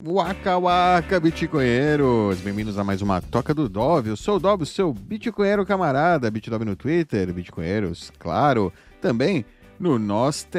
Waka 0.00 0.56
Waka 0.56 1.18
Bitcoinheiros, 1.18 2.38
bem-vindos 2.38 2.78
a 2.78 2.84
mais 2.84 3.02
uma 3.02 3.20
Toca 3.20 3.52
do 3.52 3.68
Dove. 3.68 4.10
Eu 4.10 4.16
sou 4.16 4.36
o 4.36 4.38
Dove, 4.38 4.64
seu 4.64 4.92
Bitcoinheiro 4.92 5.66
camarada, 5.66 6.30
BitDove 6.30 6.64
no 6.64 6.76
Twitter, 6.76 7.32
Bitcoinheiros, 7.32 8.12
claro, 8.16 8.72
também 9.00 9.44
no 9.76 9.98
NosTR, 9.98 10.54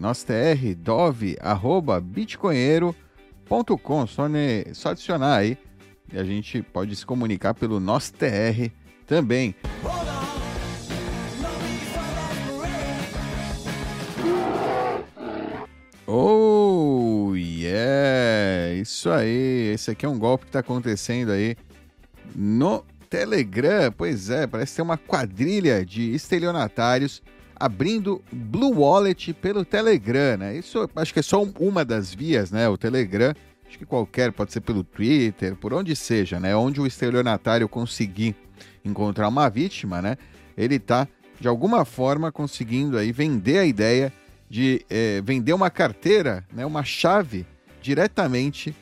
NosTR, 0.00 0.74
Dove, 0.78 1.36
arroba 1.42 2.00
bitcoinheiro.com, 2.00 4.06
só, 4.06 4.28
ne, 4.28 4.64
só 4.72 4.92
adicionar 4.92 5.36
aí 5.36 5.58
e 6.10 6.18
a 6.18 6.24
gente 6.24 6.62
pode 6.62 6.96
se 6.96 7.04
comunicar 7.04 7.52
pelo 7.52 7.78
NosTR 7.78 8.72
também. 9.06 9.54
Oh, 9.84 10.43
yeah! 17.74 18.74
Isso 18.80 19.10
aí, 19.10 19.72
esse 19.74 19.90
aqui 19.90 20.06
é 20.06 20.08
um 20.08 20.18
golpe 20.18 20.44
que 20.44 20.48
está 20.50 20.60
acontecendo 20.60 21.32
aí 21.32 21.56
no 22.34 22.84
Telegram. 23.10 23.92
Pois 23.96 24.30
é, 24.30 24.46
parece 24.46 24.76
ter 24.76 24.82
uma 24.82 24.96
quadrilha 24.96 25.84
de 25.84 26.14
estelionatários 26.14 27.22
abrindo 27.56 28.22
Blue 28.32 28.80
Wallet 28.80 29.32
pelo 29.34 29.64
Telegram, 29.64 30.36
né? 30.36 30.56
Isso 30.56 30.88
acho 30.96 31.12
que 31.12 31.20
é 31.20 31.22
só 31.22 31.42
uma 31.58 31.84
das 31.84 32.14
vias, 32.14 32.50
né? 32.50 32.68
O 32.68 32.76
Telegram, 32.76 33.34
acho 33.66 33.78
que 33.78 33.86
qualquer, 33.86 34.32
pode 34.32 34.52
ser 34.52 34.60
pelo 34.60 34.84
Twitter, 34.84 35.56
por 35.56 35.72
onde 35.72 35.94
seja, 35.96 36.38
né? 36.38 36.54
Onde 36.54 36.80
o 36.80 36.86
estelionatário 36.86 37.68
conseguir 37.68 38.36
encontrar 38.84 39.28
uma 39.28 39.48
vítima, 39.48 40.02
né? 40.02 40.16
Ele 40.56 40.76
está 40.76 41.08
de 41.40 41.48
alguma 41.48 41.84
forma 41.84 42.30
conseguindo 42.30 42.96
aí 42.96 43.12
vender 43.12 43.58
a 43.58 43.64
ideia 43.64 44.12
de 44.48 44.84
é, 44.88 45.20
vender 45.22 45.52
uma 45.52 45.70
carteira, 45.70 46.44
né, 46.52 46.64
uma 46.64 46.84
chave, 46.84 47.44
diretamente 47.84 48.74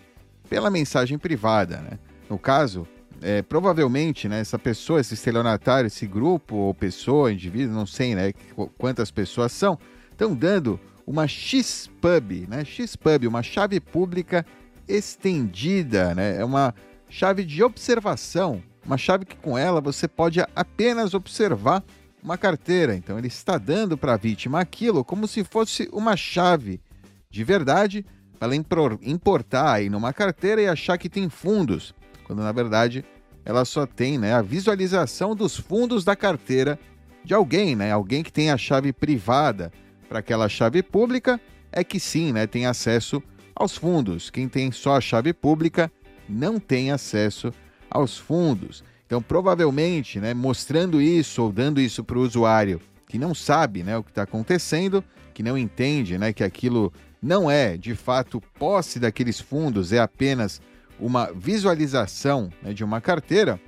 pela 0.49 0.71
mensagem 0.71 1.19
privada. 1.19 1.79
Né? 1.79 1.99
No 2.31 2.39
caso, 2.39 2.87
é, 3.21 3.43
provavelmente, 3.43 4.29
né, 4.29 4.41
essa 4.41 4.59
pessoa, 4.59 5.01
esse 5.01 5.15
estelionatário, 5.15 5.89
esse 5.89 6.07
grupo 6.07 6.55
ou 6.55 6.73
pessoa, 6.73 7.33
indivíduo, 7.33 7.75
não 7.75 7.85
sei 7.85 8.15
né, 8.15 8.33
quantas 8.79 9.11
pessoas 9.11 9.51
são, 9.51 9.77
estão 10.13 10.35
dando 10.35 10.79
uma 11.05 11.27
XPub, 11.27 12.47
né? 12.49 12.65
XPub, 12.65 13.27
uma 13.27 13.43
chave 13.43 13.81
pública 13.81 14.47
estendida, 14.87 16.15
né? 16.15 16.37
É 16.41 16.45
uma 16.45 16.73
chave 17.09 17.45
de 17.45 17.61
observação, 17.61 18.63
uma 18.87 18.97
chave 18.97 19.25
que 19.25 19.35
com 19.35 19.59
ela 19.59 19.81
você 19.81 20.07
pode 20.07 20.41
apenas 20.55 21.13
observar 21.13 21.83
uma 22.23 22.39
carteira. 22.39 22.95
Então 22.95 23.19
ele 23.19 23.27
está 23.27 23.59
dando 23.59 23.99
para 23.99 24.15
a 24.15 24.17
vítima 24.17 24.61
aquilo 24.61 25.05
como 25.05 25.27
se 25.27 25.43
fosse 25.43 25.89
uma 25.93 26.17
chave 26.17 26.81
de 27.29 27.43
verdade 27.43 28.07
ela 28.45 28.57
importar 28.57 29.73
aí 29.73 29.89
numa 29.89 30.13
carteira 30.13 30.61
e 30.61 30.67
achar 30.67 30.99
que 30.99 31.09
tem 31.09 31.29
fundos, 31.29 31.95
quando 32.25 32.43
na 32.43 32.51
verdade 32.51 33.05
ela 33.45 33.65
só 33.65 33.87
tem 33.87 34.19
né, 34.19 34.33
a 34.35 34.43
visualização 34.43 35.35
dos 35.35 35.57
fundos 35.57 36.05
da 36.05 36.17
carteira 36.17 36.79
de 37.25 37.35
alguém, 37.35 37.77
né? 37.77 37.93
Alguém 37.93 38.23
que 38.23 38.33
tem 38.33 38.51
a 38.51 38.57
chave 38.57 38.93
privada 38.93 39.73
para 40.09 40.19
aquela 40.19 40.49
chave 40.49 40.83
pública 40.83 41.41
é 41.71 41.85
que 41.85 42.01
sim, 42.01 42.33
né, 42.33 42.47
tem 42.47 42.67
acesso 42.67 43.23
aos 43.55 43.77
fundos. 43.77 44.29
Quem 44.29 44.49
tem 44.49 44.73
só 44.73 44.97
a 44.97 45.01
chave 45.01 45.33
pública 45.33 45.91
não 46.29 46.59
tem 46.59 46.91
acesso 46.91 47.53
aos 47.89 48.19
fundos. 48.19 48.83
Então, 49.07 49.23
provavelmente, 49.23 50.19
né, 50.19 50.35
mostrando 50.35 51.01
isso 51.01 51.43
ou 51.43 51.53
dando 51.53 51.81
isso 51.81 52.03
para 52.03 52.19
o 52.19 52.23
usuário 52.23 52.81
que 53.07 53.19
não 53.19 53.35
sabe 53.35 53.83
né, 53.83 53.97
o 53.97 54.03
que 54.03 54.11
está 54.11 54.23
acontecendo, 54.23 55.05
que 55.35 55.43
não 55.43 55.57
entende 55.57 56.17
né, 56.17 56.33
que 56.33 56.43
aquilo 56.43 56.93
não 57.23 57.51
é 57.51 57.77
de 57.77 57.95
fato 57.95 58.43
posse 58.59 58.99
daqueles 58.99 59.39
fundos, 59.41 59.93
é 59.93 60.01
apenas 60.01 60.61
uma 60.99 61.33
visualização 61.33 62.51
né, 62.61 62.73
de 62.73 62.83
uma 62.83 63.01
carteira, 63.01 63.61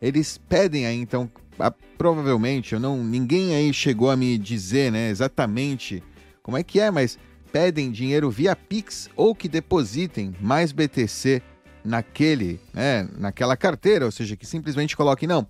eles 0.00 0.38
pedem 0.38 0.86
aí 0.86 0.96
então, 0.96 1.30
a, 1.58 1.70
provavelmente, 1.70 2.74
eu 2.74 2.80
não, 2.80 3.02
ninguém 3.02 3.54
aí 3.54 3.72
chegou 3.72 4.10
a 4.10 4.16
me 4.16 4.38
dizer 4.38 4.92
né, 4.92 5.10
exatamente 5.10 6.02
como 6.42 6.56
é 6.56 6.62
que 6.62 6.78
é, 6.78 6.90
mas 6.90 7.18
pedem 7.52 7.90
dinheiro 7.90 8.30
via 8.30 8.54
Pix 8.54 9.08
ou 9.16 9.34
que 9.34 9.48
depositem 9.48 10.34
mais 10.40 10.72
BTC 10.72 11.42
naquele, 11.84 12.60
né, 12.72 13.08
naquela 13.16 13.56
carteira, 13.56 14.04
ou 14.04 14.12
seja, 14.12 14.36
que 14.36 14.46
simplesmente 14.46 14.96
coloque, 14.96 15.26
não. 15.26 15.46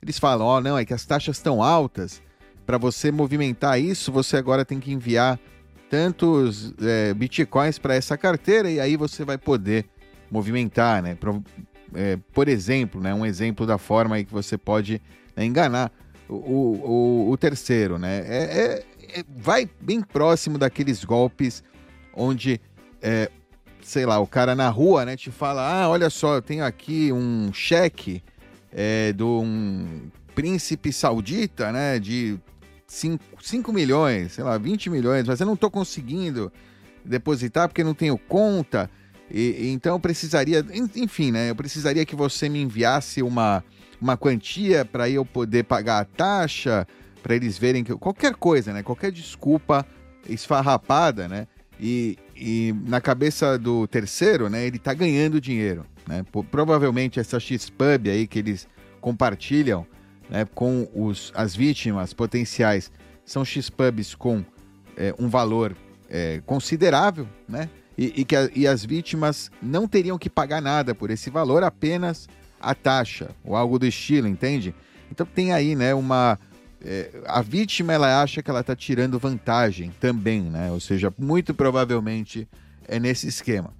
Eles 0.00 0.18
falam, 0.18 0.46
ó, 0.46 0.58
oh, 0.58 0.60
não, 0.60 0.78
é 0.78 0.84
que 0.84 0.94
as 0.94 1.04
taxas 1.04 1.36
estão 1.36 1.62
altas, 1.62 2.22
para 2.64 2.78
você 2.78 3.10
movimentar 3.10 3.80
isso, 3.80 4.12
você 4.12 4.36
agora 4.36 4.64
tem 4.64 4.78
que 4.78 4.92
enviar 4.92 5.40
tantos 5.88 6.74
é, 6.80 7.14
bitcoins 7.14 7.78
para 7.78 7.94
essa 7.94 8.16
carteira 8.16 8.70
e 8.70 8.78
aí 8.80 8.96
você 8.96 9.24
vai 9.24 9.38
poder 9.38 9.86
movimentar, 10.30 11.02
né? 11.02 11.14
Por, 11.14 11.42
é, 11.94 12.18
por 12.32 12.48
exemplo, 12.48 13.00
né, 13.00 13.14
um 13.14 13.24
exemplo 13.24 13.66
da 13.66 13.78
forma 13.78 14.16
aí 14.16 14.24
que 14.24 14.32
você 14.32 14.58
pode 14.58 15.00
né, 15.34 15.44
enganar 15.44 15.90
o, 16.28 16.34
o, 16.34 17.30
o, 17.30 17.36
terceiro, 17.36 17.98
né? 17.98 18.18
É, 18.26 18.36
é, 18.36 19.18
é, 19.20 19.24
vai 19.36 19.68
bem 19.80 20.02
próximo 20.02 20.58
daqueles 20.58 21.04
golpes 21.04 21.62
onde 22.14 22.60
é, 23.00 23.30
sei 23.82 24.04
lá, 24.04 24.18
o 24.18 24.26
cara 24.26 24.54
na 24.54 24.68
rua, 24.68 25.04
né, 25.04 25.16
te 25.16 25.30
fala: 25.30 25.82
ah, 25.82 25.88
olha 25.88 26.10
só, 26.10 26.34
eu 26.34 26.42
tenho 26.42 26.64
aqui 26.64 27.10
um 27.12 27.50
cheque 27.52 28.22
é, 28.72 29.12
de 29.12 29.22
um 29.22 30.10
príncipe 30.34 30.92
saudita, 30.92 31.72
né, 31.72 31.98
de 31.98 32.38
5, 32.88 33.72
milhões, 33.72 34.32
sei 34.32 34.44
lá, 34.44 34.56
20 34.56 34.88
milhões, 34.88 35.26
mas 35.26 35.38
eu 35.40 35.46
não 35.46 35.54
estou 35.54 35.70
conseguindo 35.70 36.50
depositar 37.04 37.68
porque 37.68 37.84
não 37.84 37.94
tenho 37.94 38.16
conta. 38.16 38.90
E, 39.30 39.70
então 39.70 39.94
eu 39.94 40.00
precisaria, 40.00 40.64
enfim, 40.96 41.30
né? 41.30 41.50
Eu 41.50 41.54
precisaria 41.54 42.04
que 42.06 42.16
você 42.16 42.48
me 42.48 42.62
enviasse 42.62 43.22
uma, 43.22 43.62
uma 44.00 44.16
quantia 44.16 44.86
para 44.86 45.08
eu 45.08 45.24
poder 45.24 45.64
pagar 45.64 46.00
a 46.00 46.04
taxa, 46.04 46.86
para 47.22 47.36
eles 47.36 47.58
verem 47.58 47.84
que 47.84 47.94
qualquer 47.94 48.34
coisa, 48.34 48.72
né? 48.72 48.82
Qualquer 48.82 49.12
desculpa 49.12 49.86
esfarrapada, 50.26 51.28
né? 51.28 51.46
E, 51.78 52.18
e 52.34 52.74
na 52.86 53.00
cabeça 53.00 53.58
do 53.58 53.86
terceiro, 53.86 54.48
né, 54.48 54.66
ele 54.66 54.78
está 54.78 54.92
ganhando 54.92 55.40
dinheiro. 55.40 55.84
Né? 56.08 56.24
Provavelmente 56.50 57.20
essa 57.20 57.38
Xpub 57.38 58.08
aí 58.10 58.26
que 58.26 58.38
eles 58.38 58.66
compartilham 59.00 59.86
né, 60.28 60.46
com 60.54 60.88
os, 60.94 61.32
as 61.34 61.54
vítimas 61.54 62.12
potenciais 62.12 62.90
são 63.24 63.44
Xpubs 63.44 64.14
com 64.14 64.44
é, 64.96 65.14
um 65.18 65.28
valor 65.28 65.76
é, 66.08 66.40
considerável, 66.46 67.28
né? 67.48 67.68
E, 67.96 68.20
e 68.20 68.24
que 68.24 68.36
a, 68.36 68.48
e 68.54 68.66
as 68.66 68.84
vítimas 68.84 69.50
não 69.60 69.88
teriam 69.88 70.16
que 70.16 70.30
pagar 70.30 70.62
nada 70.62 70.94
por 70.94 71.10
esse 71.10 71.30
valor, 71.30 71.64
apenas 71.64 72.28
a 72.60 72.74
taxa 72.74 73.30
ou 73.44 73.56
algo 73.56 73.78
do 73.78 73.86
estilo, 73.86 74.28
entende? 74.28 74.74
Então 75.10 75.26
tem 75.26 75.52
aí, 75.52 75.74
né, 75.74 75.94
uma 75.94 76.38
é, 76.84 77.10
a 77.26 77.42
vítima 77.42 77.92
ela 77.92 78.22
acha 78.22 78.42
que 78.42 78.50
ela 78.50 78.60
está 78.60 78.74
tirando 78.74 79.18
vantagem 79.18 79.92
também, 80.00 80.42
né? 80.42 80.70
Ou 80.70 80.80
seja, 80.80 81.12
muito 81.18 81.52
provavelmente 81.52 82.48
é 82.86 83.00
nesse 83.00 83.26
esquema. 83.26 83.72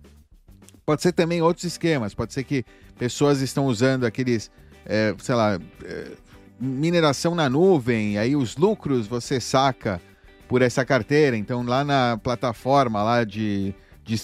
Pode 0.84 1.02
ser 1.02 1.12
também 1.12 1.40
outros 1.40 1.64
esquemas, 1.64 2.14
pode 2.14 2.32
ser 2.32 2.44
que 2.44 2.64
pessoas 2.98 3.40
estão 3.40 3.66
usando 3.66 4.04
aqueles, 4.04 4.50
é, 4.84 5.14
sei 5.18 5.34
lá, 5.34 5.60
é, 5.84 6.12
mineração 6.60 7.34
na 7.34 7.48
nuvem, 7.48 8.18
aí 8.18 8.34
os 8.34 8.56
lucros 8.56 9.06
você 9.06 9.40
saca 9.40 10.00
por 10.48 10.62
essa 10.62 10.84
carteira. 10.84 11.36
Então 11.36 11.62
lá 11.62 11.84
na 11.84 12.18
plataforma 12.22 13.02
lá 13.02 13.24
de, 13.24 13.74
de 14.04 14.16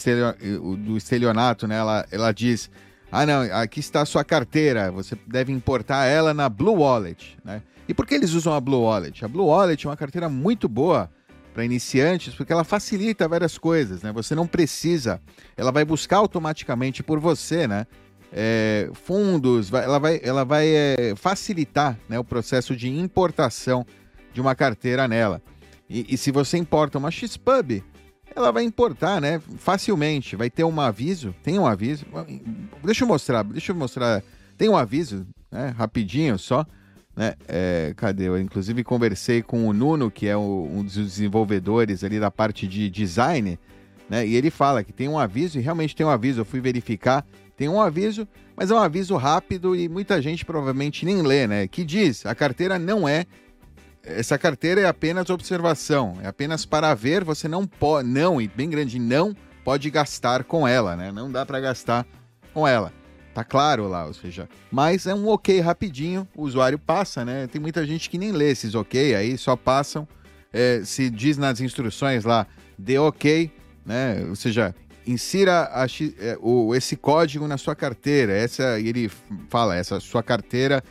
do 0.78 0.96
estelionato, 0.96 1.66
né? 1.66 1.76
Ela, 1.76 2.06
ela 2.10 2.32
diz, 2.32 2.70
ah 3.12 3.24
não, 3.24 3.42
aqui 3.52 3.80
está 3.80 4.02
a 4.02 4.06
sua 4.06 4.24
carteira, 4.24 4.90
você 4.90 5.16
deve 5.26 5.52
importar 5.52 6.06
ela 6.06 6.34
na 6.34 6.48
Blue 6.48 6.76
Wallet, 6.76 7.36
né? 7.44 7.62
E 7.86 7.92
por 7.92 8.06
que 8.06 8.14
eles 8.14 8.32
usam 8.32 8.54
a 8.54 8.60
Blue 8.60 8.82
Wallet? 8.82 9.24
A 9.24 9.28
Blue 9.28 9.46
Wallet 9.46 9.86
é 9.86 9.90
uma 9.90 9.96
carteira 9.96 10.28
muito 10.28 10.68
boa 10.68 11.10
para 11.52 11.64
iniciantes 11.64 12.34
porque 12.34 12.52
ela 12.52 12.64
facilita 12.64 13.28
várias 13.28 13.56
coisas, 13.56 14.02
né? 14.02 14.10
Você 14.12 14.34
não 14.34 14.46
precisa, 14.46 15.20
ela 15.56 15.70
vai 15.70 15.84
buscar 15.84 16.16
automaticamente 16.16 17.02
por 17.02 17.20
você, 17.20 17.68
né? 17.68 17.86
É, 18.36 18.90
fundos, 18.92 19.72
ela 19.72 19.98
vai, 20.00 20.20
ela 20.22 20.44
vai 20.44 20.68
é, 20.68 21.14
facilitar 21.16 21.96
né, 22.08 22.18
o 22.18 22.24
processo 22.24 22.74
de 22.74 22.88
importação 22.88 23.86
de 24.32 24.40
uma 24.40 24.56
carteira 24.56 25.06
nela. 25.06 25.40
E, 25.88 26.12
e, 26.12 26.18
se 26.18 26.32
você 26.32 26.58
importa 26.58 26.98
uma 26.98 27.12
Xpub, 27.12 27.84
ela 28.34 28.50
vai 28.50 28.64
importar, 28.64 29.20
né? 29.20 29.40
Facilmente. 29.58 30.34
Vai 30.34 30.50
ter 30.50 30.64
um 30.64 30.80
aviso. 30.80 31.34
Tem 31.42 31.58
um 31.58 31.66
aviso. 31.66 32.04
Deixa 32.82 33.04
eu 33.04 33.08
mostrar. 33.08 33.44
Deixa 33.44 33.70
eu 33.70 33.76
mostrar. 33.76 34.22
Tem 34.58 34.68
um 34.68 34.76
aviso, 34.76 35.24
né? 35.52 35.72
Rapidinho 35.76 36.36
só 36.38 36.66
né? 37.16 37.34
É, 37.46 37.92
cadê? 37.96 38.28
Eu 38.28 38.38
inclusive 38.38 38.82
conversei 38.82 39.42
com 39.42 39.68
o 39.68 39.72
Nuno, 39.72 40.10
que 40.10 40.26
é 40.26 40.36
o, 40.36 40.68
um 40.70 40.82
dos 40.82 40.94
desenvolvedores 40.94 42.02
ali 42.02 42.18
da 42.18 42.30
parte 42.30 42.66
de 42.66 42.90
design, 42.90 43.58
né? 44.08 44.26
E 44.26 44.34
ele 44.34 44.50
fala 44.50 44.82
que 44.82 44.92
tem 44.92 45.08
um 45.08 45.18
aviso, 45.18 45.58
e 45.58 45.62
realmente 45.62 45.94
tem 45.94 46.04
um 46.04 46.10
aviso. 46.10 46.40
Eu 46.40 46.44
fui 46.44 46.60
verificar, 46.60 47.24
tem 47.56 47.68
um 47.68 47.80
aviso, 47.80 48.26
mas 48.56 48.70
é 48.70 48.74
um 48.74 48.78
aviso 48.78 49.16
rápido 49.16 49.76
e 49.76 49.88
muita 49.88 50.20
gente 50.20 50.44
provavelmente 50.44 51.04
nem 51.04 51.22
lê, 51.22 51.46
né? 51.46 51.68
Que 51.68 51.84
diz: 51.84 52.26
a 52.26 52.34
carteira 52.34 52.78
não 52.78 53.08
é. 53.08 53.26
Essa 54.02 54.36
carteira 54.36 54.82
é 54.82 54.86
apenas 54.86 55.30
observação, 55.30 56.18
é 56.22 56.26
apenas 56.26 56.66
para 56.66 56.92
ver. 56.94 57.24
Você 57.24 57.48
não 57.48 57.66
pode, 57.66 58.08
não, 58.08 58.40
e 58.40 58.48
bem 58.48 58.68
grande, 58.68 58.98
não 58.98 59.34
pode 59.64 59.88
gastar 59.90 60.44
com 60.44 60.68
ela, 60.68 60.94
né? 60.94 61.10
Não 61.10 61.30
dá 61.30 61.46
para 61.46 61.58
gastar 61.58 62.06
com 62.52 62.68
ela. 62.68 62.92
Tá 63.32 63.42
claro 63.42 63.88
lá, 63.88 64.06
ou 64.06 64.14
seja, 64.14 64.48
mas 64.70 65.08
é 65.08 65.14
um 65.14 65.26
ok 65.26 65.58
rapidinho, 65.58 66.28
o 66.36 66.42
usuário 66.44 66.78
passa, 66.78 67.24
né? 67.24 67.48
Tem 67.48 67.60
muita 67.60 67.84
gente 67.84 68.08
que 68.08 68.16
nem 68.16 68.30
lê 68.30 68.50
esses 68.50 68.76
ok, 68.76 69.14
aí 69.14 69.36
só 69.36 69.56
passam. 69.56 70.06
É, 70.52 70.82
se 70.84 71.10
diz 71.10 71.36
nas 71.36 71.60
instruções 71.60 72.24
lá, 72.24 72.46
dê 72.78 72.96
ok, 72.96 73.50
né? 73.84 74.24
Ou 74.28 74.36
seja, 74.36 74.72
insira 75.06 75.70
a, 75.72 75.86
é, 76.18 76.38
o, 76.40 76.74
esse 76.74 76.96
código 76.96 77.46
na 77.46 77.58
sua 77.58 77.74
carteira. 77.74 78.32
Essa, 78.32 78.78
ele 78.80 79.10
fala, 79.48 79.76
essa 79.76 80.00
sua 80.00 80.22
carteira, 80.22 80.82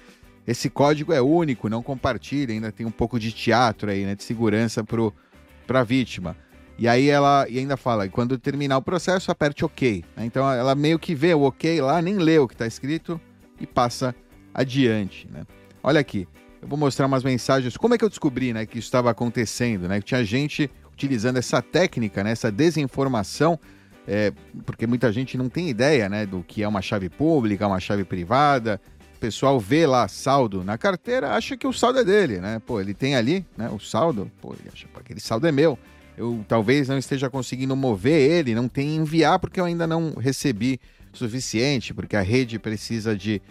esse 0.48 0.69
código 0.69 1.13
é 1.13 1.21
único, 1.21 1.69
não 1.69 1.81
compartilhe. 1.81 2.54
Ainda 2.54 2.71
tem 2.71 2.86
um 2.86 2.92
pouco 2.92 3.19
de 3.19 3.31
teatro 3.31 3.89
aí, 3.89 4.06
né? 4.06 4.15
De 4.15 4.24
segurança 4.24 4.83
para 4.83 5.80
a 5.80 5.83
vítima. 5.83 6.36
E 6.77 6.88
aí 6.88 7.07
ela 7.10 7.45
e 7.48 7.60
ainda 7.60 7.77
fala, 7.77 8.07
quando 8.10 8.38
terminar 8.38 8.77
o 8.77 8.81
processo, 8.81 9.31
aperte 9.31 9.63
OK. 9.63 10.04
Né? 10.16 10.25
Então 10.25 10.50
ela 10.51 10.74
meio 10.74 10.98
que 10.98 11.13
vê 11.13 11.33
o 11.33 11.44
OK 11.44 11.80
lá, 11.81 12.01
nem 12.01 12.18
lê 12.18 12.39
o 12.39 12.48
que 12.48 12.56
está 12.56 12.66
escrito 12.66 13.21
e 13.59 13.68
passa 13.68 14.16
adiante. 14.54 15.27
Né? 15.31 15.44
Olha 15.83 16.00
aqui, 16.00 16.27
eu 16.62 16.68
vou 16.68 16.77
mostrar 16.77 17.06
umas 17.06 17.24
mensagens. 17.24 17.77
Como 17.77 17.94
é 17.94 17.98
que 17.98 18.04
eu 18.04 18.09
descobri 18.09 18.54
né, 18.54 18.66
que 18.66 18.80
isso 18.80 18.88
estava 18.88 19.12
acontecendo? 19.12 19.88
Né? 19.88 20.00
Que 20.00 20.06
tinha 20.06 20.24
gente 20.24 20.69
utilizando 20.94 21.38
essa 21.38 21.62
técnica, 21.62 22.24
né, 22.24 22.31
essa 22.31 22.51
desinformação, 22.51 23.59
é, 24.07 24.31
porque 24.65 24.85
muita 24.85 25.11
gente 25.11 25.38
não 25.38 25.50
tem 25.50 25.69
ideia 25.69 26.09
né, 26.09 26.25
do 26.25 26.44
que 26.44 26.63
é 26.63 26.67
uma 26.67 26.81
chave 26.81 27.09
pública, 27.09 27.67
uma 27.67 27.79
chave 27.79 28.03
privada. 28.03 28.79
O 29.15 29.19
pessoal 29.19 29.59
vê 29.59 29.85
lá 29.85 30.07
saldo 30.07 30.63
na 30.63 30.77
carteira, 30.77 31.31
acha 31.31 31.55
que 31.55 31.65
o 31.65 31.71
saldo 31.71 32.00
é 32.00 32.03
dele, 32.03 32.39
né? 32.39 32.61
Pô, 32.65 32.81
ele 32.81 32.94
tem 32.94 33.15
ali 33.15 33.45
né, 33.57 33.69
o 33.69 33.79
saldo, 33.79 34.29
pô, 34.41 34.53
ele 34.53 34.69
acha 34.71 34.85
que 34.85 35.00
aquele 35.00 35.19
saldo 35.19 35.47
é 35.47 35.51
meu 35.51 35.79
eu 36.17 36.44
talvez 36.47 36.88
não 36.88 36.97
esteja 36.97 37.29
conseguindo 37.29 37.75
mover 37.75 38.19
ele, 38.31 38.55
não 38.55 38.67
tem 38.67 38.95
enviar 38.95 39.39
porque 39.39 39.59
eu 39.59 39.65
ainda 39.65 39.88
não 39.88 40.13
recebi 40.13 40.79
suficiente, 41.11 41.94
porque 41.94 42.15
a 42.15 42.21
rede 42.21 42.59
precisa 42.59 43.15
de 43.15 43.41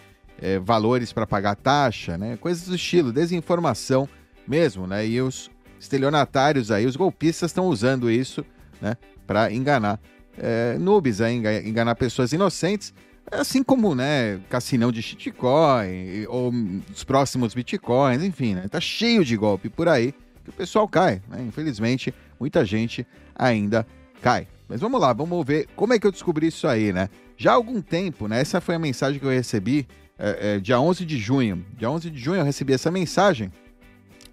é, 0.40 0.58
valores 0.58 1.12
para 1.12 1.26
pagar 1.26 1.54
taxa, 1.54 2.18
né? 2.18 2.36
Coisas 2.36 2.68
do 2.68 2.74
estilo, 2.74 3.12
desinformação 3.12 4.08
mesmo, 4.46 4.86
né? 4.86 5.06
E 5.06 5.20
os 5.20 5.50
estelionatários 5.78 6.70
aí, 6.70 6.86
os 6.86 6.96
golpistas 6.96 7.50
estão 7.50 7.66
usando 7.66 8.10
isso, 8.10 8.44
né? 8.80 8.96
Para 9.26 9.52
enganar 9.52 10.00
é, 10.38 10.76
noobs, 10.78 11.20
aí, 11.20 11.36
enganar 11.66 11.94
pessoas 11.94 12.32
inocentes, 12.32 12.92
assim 13.30 13.62
como, 13.62 13.94
né? 13.94 14.40
Cassinão 14.48 14.90
de 14.90 15.02
shitcoin 15.02 16.26
ou 16.28 16.52
os 16.92 17.04
próximos 17.04 17.54
bitcoins, 17.54 18.22
enfim, 18.22 18.54
né? 18.54 18.66
Tá 18.68 18.80
cheio 18.80 19.24
de 19.24 19.36
golpe 19.36 19.68
por 19.68 19.88
aí 19.88 20.14
que 20.44 20.50
o 20.50 20.52
pessoal 20.52 20.88
cai, 20.88 21.22
né? 21.28 21.42
Infelizmente, 21.46 22.12
muita 22.38 22.64
gente 22.64 23.06
ainda 23.34 23.86
cai. 24.20 24.48
Mas 24.68 24.80
vamos 24.80 25.00
lá, 25.00 25.12
vamos 25.12 25.46
ver 25.46 25.68
como 25.76 25.92
é 25.92 25.98
que 25.98 26.06
eu 26.06 26.12
descobri 26.12 26.46
isso 26.46 26.66
aí, 26.66 26.92
né? 26.92 27.08
Já 27.36 27.52
há 27.52 27.54
algum 27.54 27.80
tempo, 27.80 28.26
né? 28.28 28.40
Essa 28.40 28.60
foi 28.60 28.74
a 28.74 28.78
mensagem 28.78 29.18
que 29.18 29.26
eu 29.26 29.30
recebi 29.30 29.86
é, 30.18 30.54
é, 30.54 30.60
dia 30.60 30.80
11 30.80 31.04
de 31.04 31.18
junho. 31.18 31.64
Dia 31.76 31.90
11 31.90 32.10
de 32.10 32.18
junho 32.18 32.38
eu 32.38 32.44
recebi 32.44 32.72
essa 32.72 32.90
mensagem. 32.90 33.52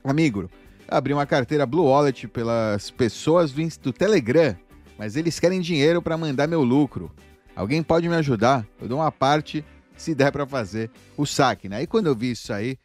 Amigo, 0.04 0.50
abri 0.88 1.14
uma 1.14 1.26
carteira 1.26 1.66
Blue 1.66 1.86
Wallet 1.86 2.28
pelas 2.28 2.90
pessoas 2.90 3.52
do, 3.52 3.62
do 3.82 3.94
Telegram, 3.94 4.56
mas 5.00 5.16
eles 5.16 5.40
querem 5.40 5.62
dinheiro 5.62 6.02
para 6.02 6.18
mandar 6.18 6.46
meu 6.46 6.62
lucro. 6.62 7.10
Alguém 7.56 7.82
pode 7.82 8.10
me 8.10 8.16
ajudar? 8.16 8.68
Eu 8.82 8.90
dou 8.90 9.00
uma 9.00 9.12
parte 9.14 9.64
se 9.96 10.14
der 10.14 10.30
para 10.30 10.46
fazer 10.46 10.92
o 11.16 11.26
saque, 11.26 11.70
né? 11.70 11.78
Aí 11.78 11.88
quando 11.88 12.08
eu 12.08 12.16
vi 12.16 12.32
isso 12.32 12.52
aí, 12.52 12.78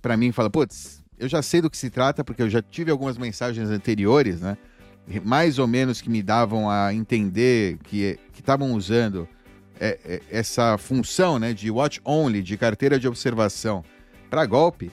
para 0.00 0.16
mim 0.16 0.32
fala, 0.32 0.48
putz, 0.48 1.04
eu 1.18 1.28
já 1.28 1.42
sei 1.42 1.60
do 1.60 1.68
que 1.68 1.76
se 1.76 1.90
trata, 1.90 2.24
porque 2.24 2.40
eu 2.40 2.48
já 2.48 2.62
tive 2.62 2.90
algumas 2.90 3.18
mensagens 3.18 3.68
anteriores, 3.68 4.40
né? 4.40 4.56
Mais 5.24 5.58
ou 5.58 5.66
menos 5.66 6.00
que 6.00 6.08
me 6.08 6.22
davam 6.22 6.70
a 6.70 6.94
entender 6.94 7.76
que 7.84 8.18
estavam 8.34 8.72
usando 8.72 9.28
é, 9.78 9.98
é, 10.06 10.22
essa 10.30 10.78
função 10.78 11.38
né, 11.38 11.52
de 11.52 11.70
watch 11.70 12.00
only, 12.04 12.42
de 12.42 12.56
carteira 12.56 12.98
de 12.98 13.06
observação 13.06 13.84
para 14.30 14.46
golpe, 14.46 14.90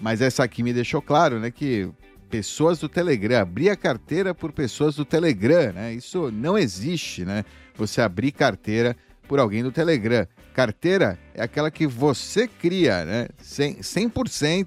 mas 0.00 0.20
essa 0.20 0.42
aqui 0.42 0.62
me 0.62 0.72
deixou 0.72 1.00
claro 1.00 1.38
né, 1.38 1.50
que 1.50 1.88
pessoas 2.32 2.78
do 2.78 2.88
Telegram, 2.88 3.42
abrir 3.42 3.68
a 3.68 3.76
carteira 3.76 4.34
por 4.34 4.52
pessoas 4.52 4.96
do 4.96 5.04
Telegram, 5.04 5.70
né? 5.74 5.92
Isso 5.92 6.30
não 6.32 6.56
existe, 6.56 7.26
né? 7.26 7.44
Você 7.76 8.00
abrir 8.00 8.32
carteira 8.32 8.96
por 9.28 9.38
alguém 9.38 9.62
do 9.62 9.70
Telegram. 9.70 10.26
Carteira 10.54 11.18
é 11.34 11.42
aquela 11.42 11.70
que 11.70 11.86
você 11.86 12.48
cria, 12.48 13.04
né? 13.04 13.28
100%, 13.38 14.26
100 14.26 14.66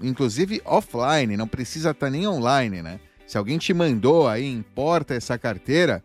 inclusive 0.00 0.62
offline, 0.64 1.36
não 1.36 1.48
precisa 1.48 1.90
estar 1.90 2.06
tá 2.06 2.10
nem 2.10 2.24
online, 2.24 2.82
né? 2.82 3.00
Se 3.26 3.36
alguém 3.36 3.58
te 3.58 3.74
mandou 3.74 4.28
aí, 4.28 4.48
importa 4.48 5.12
essa 5.12 5.36
carteira, 5.36 6.04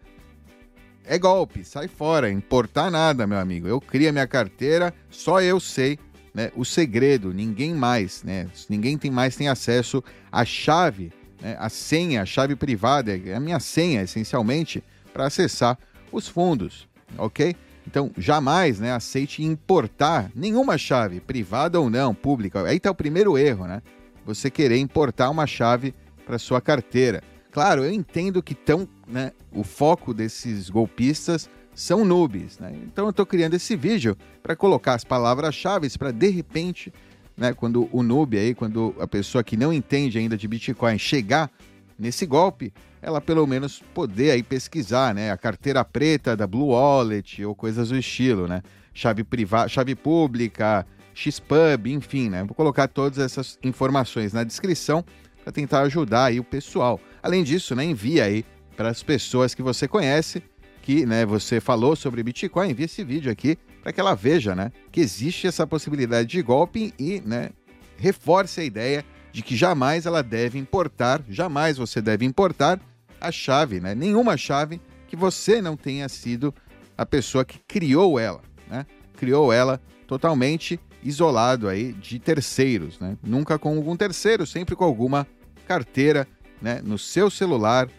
é 1.06 1.20
golpe, 1.20 1.64
sai 1.64 1.88
fora, 1.88 2.28
importar 2.32 2.90
nada, 2.90 3.28
meu 3.28 3.38
amigo. 3.38 3.68
Eu 3.68 3.80
crio 3.80 4.10
a 4.10 4.12
minha 4.12 4.28
carteira, 4.28 4.92
só 5.12 5.42
eu 5.42 5.60
sei 5.60 6.00
né, 6.38 6.51
o 6.56 6.63
segredo, 6.63 7.34
ninguém 7.34 7.74
mais, 7.74 8.22
né? 8.22 8.48
Ninguém 8.69 8.95
tem 8.95 9.10
mais 9.10 9.36
tem 9.36 9.48
acesso 9.48 10.04
à 10.31 10.45
chave, 10.45 11.12
né, 11.42 11.57
a 11.60 11.68
senha, 11.68 12.22
a 12.22 12.25
chave 12.28 12.56
privada, 12.56 13.18
é 13.18 13.34
a 13.34 13.39
minha 13.39 13.60
senha, 13.60 14.04
essencialmente, 14.04 14.84
para 15.12 15.25
acessar 15.25 15.80
os 16.12 16.28
fundos, 16.28 16.88
ok? 17.18 17.56
Então, 17.88 18.12
jamais 18.16 18.80
né, 18.80 18.92
aceite 18.92 19.42
importar 19.42 20.30
nenhuma 20.36 20.78
chave, 20.78 21.19
privada 21.19 21.80
ou 21.80 21.89
não, 21.89 22.13
pública. 22.13 22.62
Aí 22.68 22.78
está 22.78 22.92
o 22.92 22.95
primeiro 22.95 23.36
erro, 23.36 23.66
né? 23.66 23.81
Você 24.24 24.51
querer 24.51 24.78
importar 24.78 25.31
uma 25.31 25.48
chave 25.48 25.95
para 26.24 26.38
sua 26.38 26.62
carteira. 26.62 27.24
Claro, 27.50 27.83
eu 27.83 27.92
entendo 27.92 28.44
que 28.44 28.54
tão, 28.54 28.88
né, 29.07 29.31
o 29.51 29.63
foco 29.63 30.13
desses 30.13 30.69
golpistas 30.69 31.50
são 31.78 32.04
noobs, 32.04 32.58
né? 32.58 32.76
Então 32.86 33.06
eu 33.06 33.12
estou 33.12 33.24
criando 33.24 33.54
esse 33.54 33.76
vídeo 33.76 34.18
para 34.42 34.56
colocar 34.56 34.96
as 34.96 35.04
palavras-chave 35.04 35.88
para 35.96 36.10
de 36.10 36.28
repente, 36.28 36.92
né, 37.38 37.54
quando 37.54 37.88
o 37.92 38.02
noob 38.02 38.36
aí, 38.36 38.56
quando 38.56 38.96
a 39.00 39.08
pessoa 39.08 39.44
que 39.44 39.56
não 39.56 39.72
entende 39.72 40.18
ainda 40.18 40.36
de 40.36 40.48
Bitcoin 40.48 40.98
chegar 40.98 41.52
nesse 41.98 42.26
golpe, 42.26 42.74
ela 43.00 43.22
pelo 43.22 43.46
menos 43.46 43.84
poder 43.94 44.32
aí 44.32 44.42
pesquisar, 44.42 45.14
né? 45.14 45.30
A 45.30 45.38
carteira 45.38 45.86
preta 45.86 46.36
da 46.36 46.48
Blue 46.48 46.70
Wallet 46.70 47.46
ou 47.46 47.54
coisas 47.54 47.90
do 47.90 47.98
estilo, 47.98 48.48
né? 48.48 48.64
Chave 48.92 49.24
privada, 49.24 49.70
chave 49.70 49.94
pública, 49.94 50.84
Xpub, 51.14 51.86
enfim, 51.86 52.28
né? 52.28 52.44
Vou 52.44 52.56
colocar 52.56 52.88
todas 52.88 53.20
essas 53.20 53.60
informações 53.62 54.34
na 54.34 54.44
descrição 54.44 55.06
para 55.44 55.54
tentar 55.54 55.82
ajudar 55.82 56.26
aí 56.26 56.40
o 56.40 56.44
pessoal. 56.44 57.00
Além 57.22 57.44
disso, 57.44 57.76
né, 57.76 57.84
envia 57.84 58.24
aí 58.24 58.44
para 58.76 58.90
as 58.90 59.04
pessoas 59.04 59.54
que 59.54 59.62
você 59.62 59.88
conhece, 59.88 60.42
que, 60.88 61.06
né, 61.06 61.25
você 61.25 61.60
falou 61.60 61.98
sobre 61.98 62.24
Bitcoin, 62.24 62.69
envia 62.69 62.86
esse 62.86 63.04
vídeo 63.04 63.30
aqui 63.30 63.57
para 63.83 63.92
que 63.92 64.00
ela 64.00 64.16
veja, 64.16 64.56
né, 64.56 64.71
que 64.90 65.02
existe 65.02 65.45
essa 65.45 65.68
possibilidade 65.68 66.30
de 66.30 66.42
golpe 66.42 66.94
e, 66.97 67.21
né, 67.26 67.50
reforce 67.97 68.62
a 68.62 68.64
ideia 68.64 69.04
de 69.33 69.42
que 69.42 69.54
jamais 69.54 70.06
ela 70.06 70.23
deve 70.23 70.57
importar, 70.57 71.21
jamais 71.28 71.76
você 71.76 72.02
deve 72.02 72.23
importar 72.23 72.80
a 73.19 73.30
chave, 73.33 73.81
né? 73.81 73.94
Nenhuma 73.94 74.38
chave 74.38 74.80
que 75.09 75.16
você 75.18 75.62
não 75.62 75.76
tenha 75.76 76.07
sido 76.07 76.56
a 76.97 77.06
pessoa 77.06 77.44
que 77.44 77.59
criou 77.68 78.18
ela, 78.18 78.42
né? 78.69 78.85
Criou 79.18 79.52
ela 79.52 79.81
totalmente 80.07 80.80
isolado 81.04 81.68
aí 81.68 81.92
de 81.92 82.18
terceiros, 82.18 82.97
né? 82.97 83.18
Nunca 83.21 83.59
com 83.59 83.76
algum 83.76 83.97
terceiro, 83.97 84.45
sempre 84.45 84.73
com 84.73 84.85
alguma 84.85 85.28
carteira, 85.68 86.26
né, 86.62 86.80
no 86.81 86.97
seu 86.97 87.30
celular 87.30 87.90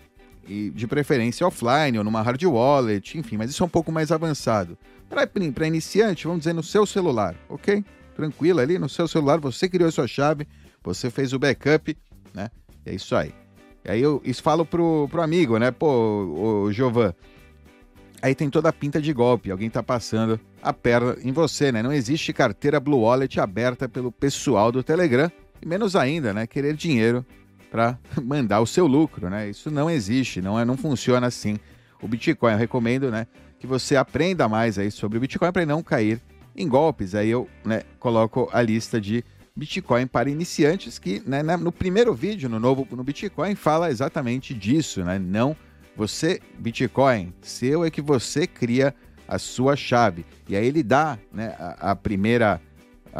e 0.49 0.71
de 0.71 0.87
preferência 0.87 1.47
offline 1.47 1.99
ou 1.99 2.05
numa 2.05 2.23
hard 2.23 2.43
wallet, 2.45 3.19
enfim, 3.19 3.37
mas 3.37 3.51
isso 3.51 3.63
é 3.63 3.67
um 3.67 3.69
pouco 3.69 3.93
mais 3.93 4.11
avançado. 4.11 4.77
Para 5.09 5.67
iniciante, 5.67 6.27
vamos 6.27 6.41
dizer 6.41 6.53
no 6.53 6.63
seu 6.63 6.87
celular, 6.87 7.35
ok? 7.49 7.85
Tranquilo 8.15 8.61
ali 8.61 8.79
no 8.79 8.89
seu 8.89 9.07
celular, 9.07 9.39
você 9.39 9.69
criou 9.69 9.89
a 9.89 9.93
sua 9.93 10.07
chave, 10.07 10.47
você 10.83 11.11
fez 11.11 11.33
o 11.33 11.39
backup, 11.39 11.97
né? 12.35 12.51
É 12.85 12.95
isso 12.95 13.15
aí. 13.15 13.33
E 13.85 13.91
aí 13.91 14.03
eu 14.03 14.21
isso 14.25 14.43
falo 14.43 14.65
pro, 14.65 15.09
pro 15.11 15.23
amigo, 15.23 15.59
né? 15.59 15.71
Pô, 15.71 16.65
o 16.65 16.73
Giovan, 16.73 17.15
aí 18.21 18.35
tem 18.35 18.51
toda 18.51 18.69
a 18.69 18.73
pinta 18.73 19.01
de 19.01 19.13
golpe, 19.13 19.51
alguém 19.51 19.71
tá 19.71 19.83
passando 19.83 20.41
a 20.63 20.73
perna 20.73 21.17
em 21.23 21.33
você, 21.33 21.71
né? 21.71 21.83
Não 21.83 21.93
existe 21.93 22.33
carteira 22.33 22.81
Blue 22.81 23.03
Wallet 23.03 23.39
aberta 23.39 23.89
pelo 23.89 24.11
pessoal 24.11 24.73
do 24.73 24.83
Telegram, 24.83 25.31
e 25.61 25.67
menos 25.67 25.95
ainda, 25.95 26.33
né? 26.33 26.47
Querer 26.47 26.75
dinheiro 26.75 27.25
para 27.71 27.99
mandar 28.23 28.61
o 28.61 28.67
seu 28.67 28.87
lucro, 28.87 29.29
né? 29.29 29.49
Isso 29.49 29.71
não 29.71 29.91
existe, 29.91 30.41
não 30.41 30.59
é, 30.59 30.65
não 30.65 30.77
funciona 30.77 31.27
assim. 31.27 31.59
O 32.01 32.09
Bitcoin, 32.09 32.53
eu 32.53 32.59
recomendo, 32.59 33.11
né, 33.11 33.27
que 33.59 33.67
você 33.67 33.97
aprenda 33.97 34.49
mais 34.49 34.79
aí 34.79 34.91
sobre 34.91 35.19
o 35.19 35.21
Bitcoin 35.21 35.51
para 35.51 35.67
não 35.67 35.83
cair 35.83 36.21
em 36.57 36.69
golpes. 36.69 37.15
Aí 37.15 37.29
eu, 37.29 37.49
né, 37.65 37.83
coloco 37.99 38.49
a 38.53 38.63
lista 38.63 39.01
de 39.01 39.25
Bitcoin 39.57 40.07
para 40.07 40.31
iniciantes, 40.31 40.99
que 40.99 41.21
né, 41.27 41.43
no 41.43 41.73
primeiro 41.73 42.15
vídeo, 42.15 42.49
no 42.49 42.61
novo 42.61 42.87
no 42.93 43.03
Bitcoin, 43.03 43.57
fala 43.57 43.91
exatamente 43.91 44.55
disso, 44.55 45.03
né? 45.03 45.19
Não 45.19 45.57
você, 45.99 46.41
Bitcoin, 46.57 47.35
seu 47.43 47.85
é 47.85 47.91
que 47.91 48.01
você 48.01 48.47
cria 48.47 48.95
a 49.27 49.37
sua 49.37 49.75
chave. 49.75 50.25
E 50.49 50.57
aí 50.57 50.65
ele 50.65 50.85
dá 50.85 51.19
né, 51.33 51.57
a, 51.59 51.91
a 51.91 51.97
primeira. 51.97 52.61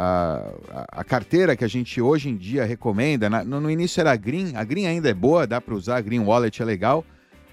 A, 0.01 0.53
a, 0.93 1.03
carteira 1.03 1.57
que 1.57 1.65
a 1.65 1.67
gente 1.67 2.01
hoje 2.01 2.29
em 2.29 2.37
dia 2.37 2.63
recomenda. 2.63 3.29
Na, 3.29 3.43
no, 3.43 3.59
no, 3.59 3.69
início 3.69 3.99
era 3.99 4.13
a 4.13 4.15
Green, 4.15 4.55
a 4.55 4.63
Green 4.63 4.85
ainda 4.85 5.09
é 5.09 5.13
boa, 5.13 5.45
dá 5.45 5.59
para 5.59 5.75
usar, 5.75 5.97
a 5.97 6.01
Green 6.01 6.21
Wallet 6.21 6.61
é 6.61 6.63
legal. 6.63 7.03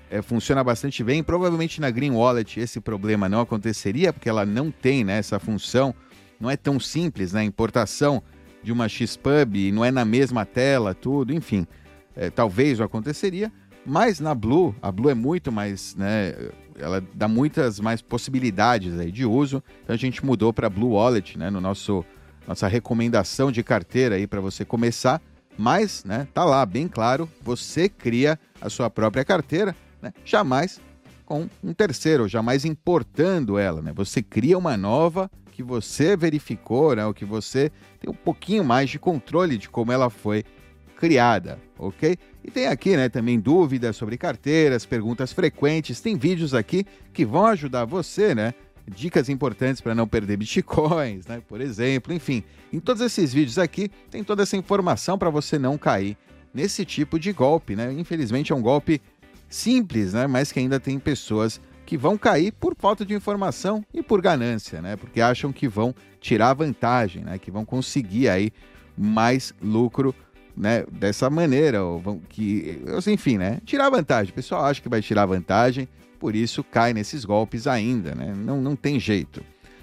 é, 0.08 0.22
funciona 0.22 0.62
bastante 0.62 1.02
bem. 1.02 1.24
Provavelmente 1.24 1.80
na 1.80 1.90
Green 1.90 2.12
Wallet 2.12 2.60
esse 2.60 2.80
problema 2.80 3.28
não 3.28 3.40
aconteceria, 3.40 4.12
porque 4.12 4.28
ela 4.28 4.46
não 4.46 4.70
tem 4.70 5.02
né, 5.02 5.18
essa 5.18 5.40
função. 5.40 5.92
Não 6.38 6.48
é 6.48 6.56
tão 6.56 6.78
simples, 6.78 7.32
né? 7.32 7.42
Importação 7.42 8.22
de 8.62 8.70
uma 8.70 8.88
XPub 8.88 9.72
não 9.72 9.84
é 9.84 9.90
na 9.90 10.04
mesma 10.04 10.46
tela, 10.46 10.94
tudo, 10.94 11.34
enfim. 11.34 11.66
É, 12.14 12.30
talvez 12.30 12.80
aconteceria, 12.80 13.52
mas 13.84 14.20
na 14.20 14.36
Blue, 14.36 14.72
a 14.80 14.92
Blue 14.92 15.10
é 15.10 15.14
muito 15.14 15.50
mais, 15.50 15.96
né? 15.96 16.32
Ela 16.78 17.02
dá 17.12 17.26
muitas 17.26 17.80
mais 17.80 18.00
possibilidades 18.00 18.96
aí 19.00 19.10
de 19.10 19.26
uso. 19.26 19.60
Então 19.82 19.94
a 19.94 19.98
gente 19.98 20.24
mudou 20.24 20.52
para 20.52 20.70
Blue 20.70 20.90
Wallet, 20.90 21.36
né? 21.36 21.50
No 21.50 21.60
nosso 21.60 22.04
nossa 22.46 22.68
recomendação 22.68 23.50
de 23.50 23.62
carteira 23.62 24.14
aí 24.14 24.26
para 24.26 24.40
você 24.40 24.64
começar. 24.64 25.20
Mas, 25.58 26.04
né? 26.04 26.28
Tá 26.34 26.44
lá 26.44 26.64
bem 26.66 26.86
claro. 26.86 27.28
Você 27.42 27.88
cria 27.88 28.38
a 28.60 28.68
sua 28.68 28.90
própria 28.90 29.24
carteira 29.24 29.74
né? 30.00 30.12
jamais 30.24 30.80
com 31.24 31.48
um 31.62 31.72
terceiro, 31.72 32.28
jamais 32.28 32.64
importando 32.64 33.58
ela. 33.58 33.82
Né? 33.82 33.92
Você 33.94 34.22
cria 34.22 34.56
uma 34.56 34.76
nova 34.76 35.30
que 35.50 35.62
você 35.62 36.16
verificou, 36.16 36.94
né? 36.94 37.04
ou 37.04 37.14
que 37.14 37.24
você 37.24 37.72
tem 37.98 38.10
um 38.10 38.14
pouquinho 38.14 38.64
mais 38.64 38.90
de 38.90 38.98
controle 38.98 39.56
de 39.56 39.68
como 39.68 39.90
ela 39.90 40.10
foi 40.10 40.44
criada, 40.96 41.58
ok? 41.78 42.16
E 42.42 42.50
tem 42.50 42.66
aqui 42.68 42.96
né, 42.96 43.08
também 43.08 43.38
dúvidas 43.38 43.96
sobre 43.96 44.16
carteiras, 44.16 44.86
perguntas 44.86 45.32
frequentes, 45.32 46.00
tem 46.00 46.16
vídeos 46.16 46.54
aqui 46.54 46.86
que 47.12 47.24
vão 47.24 47.46
ajudar 47.46 47.84
você, 47.84 48.34
né? 48.34 48.54
Dicas 48.88 49.28
importantes 49.28 49.80
para 49.80 49.94
não 49.94 50.06
perder 50.06 50.36
bitcoins, 50.36 51.26
né? 51.26 51.42
Por 51.48 51.60
exemplo, 51.60 52.12
enfim, 52.12 52.44
em 52.72 52.78
todos 52.78 53.02
esses 53.02 53.32
vídeos 53.32 53.58
aqui 53.58 53.90
tem 54.10 54.22
toda 54.22 54.44
essa 54.44 54.56
informação 54.56 55.18
para 55.18 55.28
você 55.28 55.58
não 55.58 55.76
cair 55.76 56.16
nesse 56.54 56.84
tipo 56.84 57.18
de 57.18 57.32
golpe, 57.32 57.74
né? 57.74 57.92
Infelizmente 57.92 58.52
é 58.52 58.56
um 58.56 58.62
golpe 58.62 59.02
simples, 59.48 60.12
né? 60.12 60.26
Mas 60.26 60.52
que 60.52 60.60
ainda 60.60 60.78
tem 60.78 60.98
pessoas 60.98 61.60
que 61.84 61.96
vão 61.96 62.18
cair 62.18 62.52
por 62.52 62.74
falta 62.76 63.04
de 63.04 63.14
informação 63.14 63.84
e 63.94 64.02
por 64.02 64.20
ganância, 64.20 64.82
né? 64.82 64.96
Porque 64.96 65.20
acham 65.20 65.52
que 65.52 65.68
vão 65.68 65.94
tirar 66.20 66.54
vantagem, 66.54 67.22
né? 67.22 67.38
Que 67.38 67.50
vão 67.50 67.64
conseguir 67.64 68.28
aí 68.28 68.50
mais 68.96 69.54
lucro, 69.62 70.14
né? 70.56 70.84
Dessa 70.90 71.28
maneira, 71.28 71.84
ou 71.84 72.20
que, 72.28 72.82
enfim, 73.06 73.38
né? 73.38 73.60
Tirar 73.64 73.90
vantagem. 73.90 74.32
O 74.32 74.34
pessoal 74.34 74.64
acha 74.64 74.80
que 74.80 74.88
vai 74.88 75.02
tirar 75.02 75.26
vantagem, 75.26 75.88
por 76.18 76.34
isso 76.34 76.64
cai 76.64 76.92
nesses 76.92 77.24
golpes 77.24 77.66
ainda, 77.66 78.14
né? 78.14 78.32
Não, 78.36 78.60
não 78.60 78.74
tem 78.74 78.98
jeito. 78.98 79.42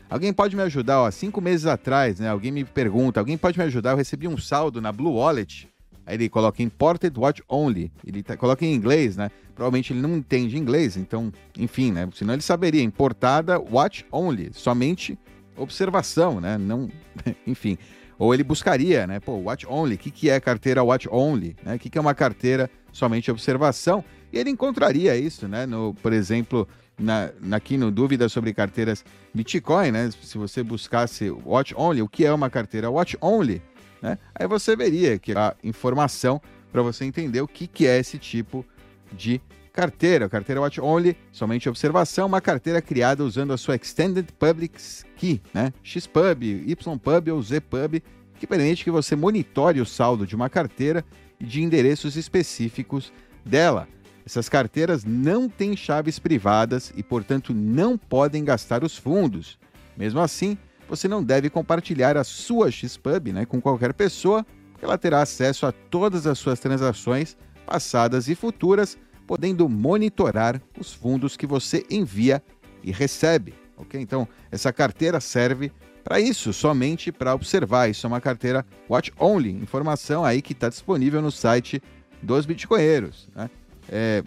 Alguém 0.09 0.31
pode 0.33 0.55
me 0.55 0.61
ajudar? 0.61 1.01
Ó, 1.01 1.11
cinco 1.11 1.41
meses 1.41 1.65
atrás, 1.65 2.19
né? 2.19 2.29
Alguém 2.29 2.51
me 2.51 2.63
pergunta, 2.63 3.19
alguém 3.19 3.37
pode 3.37 3.57
me 3.57 3.65
ajudar? 3.65 3.91
Eu 3.91 3.97
recebi 3.97 4.27
um 4.27 4.37
saldo 4.37 4.81
na 4.81 4.91
Blue 4.91 5.15
Wallet 5.15 5.67
Aí 6.05 6.15
ele 6.15 6.29
coloca 6.29 6.61
Imported 6.61 7.17
Watch 7.17 7.41
Only. 7.47 7.91
Ele 8.05 8.21
tá, 8.21 8.35
coloca 8.35 8.65
em 8.65 8.73
inglês, 8.73 9.15
né? 9.15 9.31
Provavelmente 9.55 9.93
ele 9.93 10.01
não 10.01 10.17
entende 10.17 10.57
inglês, 10.57 10.97
então, 10.97 11.31
enfim, 11.57 11.91
né? 11.91 12.09
Senão 12.13 12.33
ele 12.33 12.41
saberia. 12.41 12.83
Importada 12.83 13.59
Watch 13.59 14.05
Only. 14.11 14.51
Somente 14.53 15.17
observação, 15.55 16.41
né? 16.41 16.57
Não, 16.57 16.89
enfim. 17.47 17.77
Ou 18.23 18.33
ele 18.33 18.41
buscaria, 18.41 19.05
né? 19.05 19.19
Pô, 19.19 19.33
Watch 19.33 19.67
Only. 19.67 19.95
O 19.95 19.97
que, 19.97 20.09
que 20.09 20.29
é 20.29 20.39
carteira 20.39 20.81
Watch 20.81 21.09
Only? 21.11 21.57
Né? 21.61 21.75
O 21.75 21.79
que, 21.79 21.89
que 21.89 21.97
é 21.97 22.01
uma 22.01 22.15
carteira 22.15 22.71
somente 22.89 23.29
observação? 23.29 24.01
E 24.31 24.37
ele 24.37 24.49
encontraria 24.49 25.13
isso, 25.17 25.45
né? 25.45 25.65
No, 25.65 25.93
por 26.01 26.13
exemplo, 26.13 26.65
na, 26.97 27.31
aqui 27.51 27.75
no 27.75 27.91
Dúvidas 27.91 28.31
sobre 28.31 28.53
carteiras 28.53 29.03
Bitcoin, 29.33 29.91
né? 29.91 30.09
Se 30.21 30.37
você 30.37 30.63
buscasse 30.63 31.29
Watch 31.29 31.75
Only, 31.75 32.01
o 32.01 32.07
que 32.07 32.25
é 32.25 32.31
uma 32.31 32.49
carteira 32.49 32.89
Watch 32.89 33.17
Only? 33.19 33.61
Né? 34.01 34.17
Aí 34.33 34.47
você 34.47 34.73
veria 34.73 35.19
que 35.19 35.33
a 35.33 35.53
informação 35.61 36.41
para 36.71 36.81
você 36.81 37.03
entender 37.03 37.41
o 37.41 37.47
que, 37.47 37.67
que 37.67 37.85
é 37.85 37.99
esse 37.99 38.17
tipo 38.17 38.65
de 39.11 39.41
carteira. 39.73 40.29
Carteira 40.29 40.61
Watch 40.61 40.79
Only, 40.79 41.17
somente 41.31 41.67
observação, 41.67 42.27
uma 42.27 42.39
carteira 42.39 42.81
criada 42.81 43.23
usando 43.23 43.51
a 43.51 43.57
sua 43.57 43.75
Extended 43.75 44.31
Public 44.37 44.79
Key, 45.17 45.41
né? 45.53 45.73
XPub, 45.81 46.43
YPub 46.43 47.31
ou 47.31 47.41
ZPub, 47.41 48.01
que 48.39 48.47
permite 48.47 48.83
que 48.83 48.91
você 48.91 49.15
monitore 49.15 49.81
o 49.81 49.85
saldo 49.85 50.27
de 50.27 50.35
uma 50.35 50.49
carteira 50.49 51.03
e 51.39 51.45
de 51.45 51.61
endereços 51.63 52.15
específicos 52.15 53.11
dela. 53.43 53.87
Essas 54.25 54.47
carteiras 54.47 55.03
não 55.03 55.49
têm 55.49 55.75
chaves 55.75 56.17
privadas 56.17 56.93
e, 56.95 57.03
portanto, 57.03 57.53
não 57.53 57.97
podem 57.97 58.45
gastar 58.45 58.83
os 58.83 58.95
fundos. 58.95 59.57
Mesmo 59.97 60.21
assim, 60.21 60.57
você 60.87 61.07
não 61.07 61.23
deve 61.23 61.49
compartilhar 61.49 62.15
a 62.15 62.23
sua 62.23 62.71
XPub 62.71 63.33
né, 63.33 63.45
com 63.45 63.59
qualquer 63.59 63.93
pessoa, 63.93 64.45
porque 64.71 64.85
ela 64.85 64.97
terá 64.97 65.21
acesso 65.21 65.65
a 65.65 65.71
todas 65.71 66.25
as 66.25 66.39
suas 66.39 66.59
transações 66.59 67.35
passadas 67.65 68.27
e 68.27 68.35
futuras, 68.35 68.97
podendo 69.25 69.67
monitorar 69.69 70.61
os 70.79 70.93
fundos 70.93 71.37
que 71.37 71.45
você 71.45 71.85
envia 71.89 72.43
e 72.83 72.91
recebe. 72.91 73.53
Ok? 73.77 73.99
Então, 73.99 74.27
essa 74.51 74.71
carteira 74.71 75.19
serve 75.19 75.71
para 76.03 76.19
isso, 76.19 76.51
somente 76.51 77.11
para 77.11 77.33
observar. 77.33 77.89
Isso 77.89 78.05
é 78.05 78.09
uma 78.09 78.21
carteira 78.21 78.65
Watch 78.89 79.11
Only, 79.17 79.51
informação 79.51 80.25
aí 80.25 80.41
que 80.41 80.53
está 80.53 80.69
disponível 80.69 81.21
no 81.21 81.31
site 81.31 81.81
dos 82.21 82.45
Bitcoinheiros. 82.45 83.29
Né? 83.35 83.49
É, 83.89 84.23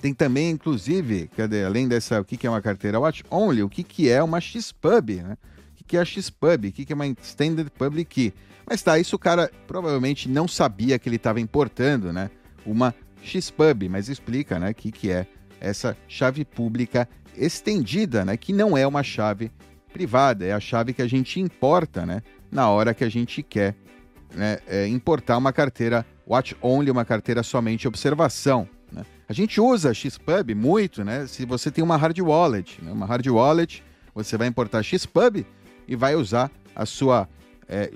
tem 0.00 0.14
também, 0.14 0.50
inclusive, 0.50 1.28
cadê, 1.36 1.64
além 1.64 1.86
dessa, 1.86 2.20
o 2.20 2.24
que, 2.24 2.36
que 2.36 2.46
é 2.46 2.50
uma 2.50 2.62
carteira 2.62 2.98
Watch 2.98 3.22
Only, 3.30 3.62
o 3.62 3.68
que, 3.68 3.82
que 3.82 4.08
é 4.08 4.22
uma 4.22 4.40
XPub, 4.40 5.16
né? 5.16 5.36
que 5.88 5.96
é 5.96 6.00
a 6.00 6.04
XPub, 6.04 6.68
o 6.68 6.72
que 6.72 6.92
é 6.92 6.94
uma 6.94 7.06
Extended 7.06 7.70
Public 7.70 8.04
Key. 8.04 8.34
Mas 8.68 8.82
tá, 8.82 8.98
isso 8.98 9.16
o 9.16 9.18
cara 9.18 9.50
provavelmente 9.66 10.28
não 10.28 10.46
sabia 10.46 10.98
que 10.98 11.08
ele 11.08 11.16
estava 11.16 11.40
importando, 11.40 12.12
né? 12.12 12.30
Uma 12.66 12.94
XPub, 13.22 13.88
mas 13.88 14.08
explica, 14.08 14.58
né, 14.58 14.72
que, 14.72 14.90
que 14.90 15.10
é 15.10 15.26
essa 15.60 15.96
chave 16.06 16.44
pública 16.44 17.08
estendida, 17.36 18.24
né? 18.24 18.36
Que 18.36 18.52
não 18.52 18.76
é 18.76 18.86
uma 18.86 19.02
chave 19.02 19.50
privada, 19.92 20.44
é 20.44 20.52
a 20.52 20.60
chave 20.60 20.92
que 20.92 21.02
a 21.02 21.06
gente 21.06 21.40
importa, 21.40 22.04
né? 22.04 22.22
Na 22.50 22.68
hora 22.68 22.94
que 22.94 23.04
a 23.04 23.08
gente 23.08 23.42
quer 23.42 23.74
né, 24.34 24.58
é, 24.66 24.86
importar 24.86 25.36
uma 25.36 25.52
carteira 25.52 26.04
watch 26.26 26.56
only, 26.60 26.90
uma 26.90 27.04
carteira 27.04 27.42
somente 27.42 27.88
observação. 27.88 28.68
Né? 28.92 29.04
A 29.28 29.32
gente 29.32 29.60
usa 29.60 29.94
XPub 29.94 30.54
muito, 30.54 31.04
né? 31.04 31.26
Se 31.26 31.44
você 31.44 31.70
tem 31.70 31.82
uma 31.82 31.96
hard 31.96 32.18
wallet, 32.20 32.82
né? 32.82 32.92
uma 32.92 33.06
hard 33.06 33.26
wallet, 33.26 33.82
você 34.14 34.36
vai 34.36 34.46
importar 34.48 34.82
XPub 34.82 35.46
e 35.86 35.96
vai 35.96 36.14
usar 36.14 36.50
a 36.74 36.84
sua 36.84 37.28
é, 37.68 37.90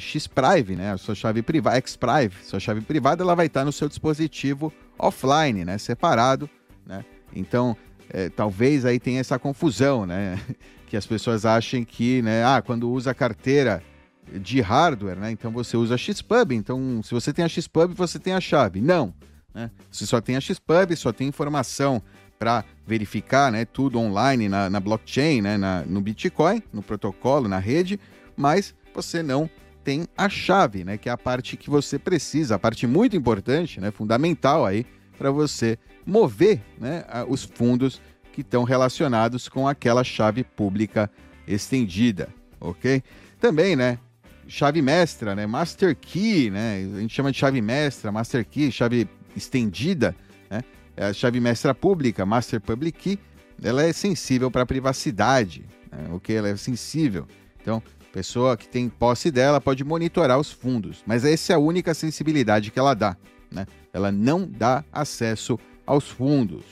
né, 0.76 0.92
a 0.92 0.98
sua 0.98 1.14
chave 1.14 1.40
privada, 1.40 1.76
X-Prive, 1.78 2.34
sua 2.44 2.60
chave 2.60 2.82
privada, 2.82 3.22
ela 3.22 3.34
vai 3.34 3.46
estar 3.46 3.64
no 3.64 3.72
seu 3.72 3.88
dispositivo 3.88 4.70
offline, 4.98 5.64
né, 5.64 5.78
separado, 5.78 6.48
né? 6.86 7.04
Então, 7.34 7.76
é, 8.10 8.28
talvez 8.28 8.84
aí 8.84 9.00
tenha 9.00 9.20
essa 9.20 9.38
confusão, 9.38 10.06
né, 10.06 10.38
que 10.86 10.96
as 10.96 11.06
pessoas 11.06 11.46
achem 11.46 11.84
que, 11.84 12.22
né, 12.22 12.44
ah, 12.44 12.62
quando 12.62 12.90
usa 12.90 13.14
carteira 13.14 13.82
de 14.32 14.60
hardware, 14.60 15.18
né, 15.18 15.30
então 15.30 15.50
você 15.50 15.76
usa 15.76 15.94
a 15.94 15.98
Xpub, 15.98 16.52
então 16.52 17.02
se 17.02 17.12
você 17.12 17.32
tem 17.32 17.44
a 17.44 17.48
Xpub, 17.48 17.94
você 17.94 18.18
tem 18.18 18.34
a 18.34 18.40
chave. 18.40 18.80
Não, 18.80 19.14
né? 19.54 19.70
Você 19.90 20.06
só 20.06 20.20
tem 20.20 20.36
a 20.36 20.40
Xpub, 20.40 20.96
só 20.96 21.12
tem 21.12 21.28
informação 21.28 22.02
para 22.38 22.64
verificar 22.86 23.52
né, 23.52 23.64
tudo 23.64 23.98
online 23.98 24.48
na, 24.48 24.68
na 24.68 24.80
blockchain, 24.80 25.40
né, 25.40 25.56
na, 25.56 25.84
no 25.86 26.00
Bitcoin, 26.00 26.62
no 26.72 26.82
protocolo, 26.82 27.48
na 27.48 27.58
rede, 27.58 28.00
mas 28.36 28.74
você 28.92 29.22
não 29.22 29.48
tem 29.84 30.06
a 30.16 30.28
chave, 30.28 30.84
né, 30.84 30.96
que 30.96 31.08
é 31.08 31.12
a 31.12 31.16
parte 31.16 31.56
que 31.56 31.68
você 31.68 31.98
precisa, 31.98 32.54
a 32.54 32.58
parte 32.58 32.86
muito 32.86 33.16
importante, 33.16 33.80
né, 33.80 33.90
fundamental 33.90 34.64
aí 34.64 34.86
para 35.18 35.30
você 35.30 35.78
mover 36.06 36.60
né, 36.78 37.04
os 37.28 37.44
fundos 37.44 38.00
que 38.32 38.40
estão 38.40 38.64
relacionados 38.64 39.48
com 39.48 39.68
aquela 39.68 40.02
chave 40.02 40.42
pública 40.42 41.10
estendida, 41.46 42.28
ok? 42.60 43.02
Também, 43.40 43.76
né, 43.76 43.98
chave 44.48 44.80
mestra, 44.80 45.34
né, 45.34 45.46
master 45.46 45.96
key, 45.96 46.50
né, 46.50 46.88
a 46.96 47.00
gente 47.00 47.14
chama 47.14 47.30
de 47.30 47.38
chave 47.38 47.60
mestra, 47.60 48.10
master 48.10 48.44
key, 48.46 48.70
chave 48.72 49.08
estendida, 49.36 50.14
né, 50.50 50.62
é 50.96 51.06
a 51.06 51.12
chave 51.12 51.40
mestra 51.40 51.74
pública, 51.74 52.26
Master 52.26 52.60
Public 52.60 52.98
Key, 52.98 53.18
ela 53.62 53.82
é 53.82 53.92
sensível 53.92 54.50
para 54.50 54.66
privacidade, 54.66 55.64
né? 55.90 56.08
ok? 56.12 56.36
Ela 56.36 56.48
é 56.48 56.56
sensível. 56.56 57.26
Então, 57.60 57.82
pessoa 58.12 58.56
que 58.56 58.68
tem 58.68 58.88
posse 58.88 59.30
dela 59.30 59.60
pode 59.60 59.82
monitorar 59.82 60.38
os 60.38 60.52
fundos, 60.52 61.02
mas 61.06 61.24
essa 61.24 61.54
é 61.54 61.56
a 61.56 61.58
única 61.58 61.94
sensibilidade 61.94 62.70
que 62.70 62.78
ela 62.78 62.94
dá. 62.94 63.16
Né? 63.50 63.66
Ela 63.92 64.12
não 64.12 64.46
dá 64.46 64.84
acesso 64.92 65.58
aos 65.86 66.08
fundos. 66.08 66.64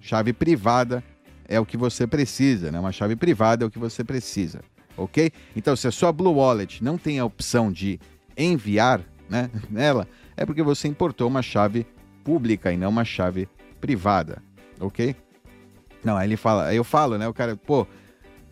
Chave 0.00 0.32
privada 0.32 1.04
é 1.46 1.60
o 1.60 1.66
que 1.66 1.76
você 1.76 2.06
precisa, 2.06 2.72
né? 2.72 2.80
Uma 2.80 2.90
chave 2.90 3.14
privada 3.14 3.64
é 3.64 3.66
o 3.66 3.70
que 3.70 3.78
você 3.78 4.02
precisa, 4.02 4.62
ok? 4.96 5.30
Então, 5.54 5.76
se 5.76 5.86
a 5.86 5.92
sua 5.92 6.10
Blue 6.10 6.34
Wallet 6.34 6.82
não 6.82 6.96
tem 6.98 7.18
a 7.18 7.24
opção 7.24 7.70
de 7.70 8.00
enviar, 8.36 9.00
né, 9.28 9.50
nela, 9.70 10.08
é 10.36 10.44
porque 10.44 10.62
você 10.62 10.88
importou 10.88 11.28
uma 11.28 11.42
chave 11.42 11.86
pública 12.24 12.72
e 12.72 12.76
não 12.76 12.88
uma 12.88 13.04
chave 13.04 13.48
privada, 13.80 14.42
ok? 14.80 15.14
Não, 16.02 16.16
aí 16.16 16.26
ele 16.26 16.36
fala, 16.36 16.66
aí 16.66 16.76
eu 16.76 16.84
falo, 16.84 17.16
né? 17.16 17.28
O 17.28 17.34
cara, 17.34 17.56
pô, 17.56 17.86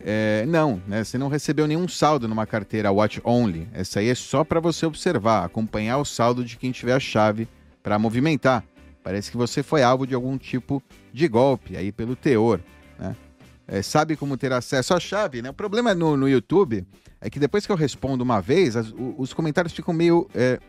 é, 0.05 0.45
não, 0.47 0.81
né? 0.87 1.03
Você 1.03 1.17
não 1.17 1.27
recebeu 1.27 1.67
nenhum 1.67 1.87
saldo 1.87 2.27
numa 2.27 2.45
carteira 2.45 2.91
Watch 2.91 3.21
Only. 3.23 3.67
Essa 3.73 3.99
aí 3.99 4.09
é 4.09 4.15
só 4.15 4.43
para 4.43 4.59
você 4.59 4.85
observar, 4.85 5.45
acompanhar 5.45 5.97
o 5.97 6.05
saldo 6.05 6.43
de 6.43 6.57
quem 6.57 6.71
tiver 6.71 6.93
a 6.93 6.99
chave 6.99 7.47
para 7.81 7.97
movimentar. 7.97 8.63
Parece 9.03 9.31
que 9.31 9.37
você 9.37 9.63
foi 9.63 9.81
alvo 9.83 10.05
de 10.05 10.13
algum 10.13 10.37
tipo 10.37 10.81
de 11.11 11.27
golpe 11.27 11.75
aí 11.75 11.91
pelo 11.91 12.15
teor, 12.15 12.59
né? 12.99 13.15
É, 13.67 13.81
sabe 13.81 14.15
como 14.15 14.35
ter 14.35 14.51
acesso 14.51 14.93
à 14.93 14.99
chave, 14.99 15.41
né? 15.41 15.49
O 15.49 15.53
problema 15.53 15.95
no, 15.95 16.17
no 16.17 16.27
YouTube 16.27 16.85
é 17.21 17.29
que 17.29 17.39
depois 17.39 17.65
que 17.65 17.71
eu 17.71 17.75
respondo 17.75 18.23
uma 18.23 18.41
vez, 18.41 18.75
as, 18.75 18.93
os 19.17 19.33
comentários 19.33 19.73
ficam 19.73 19.93
meio 19.93 20.27
é, 20.35 20.59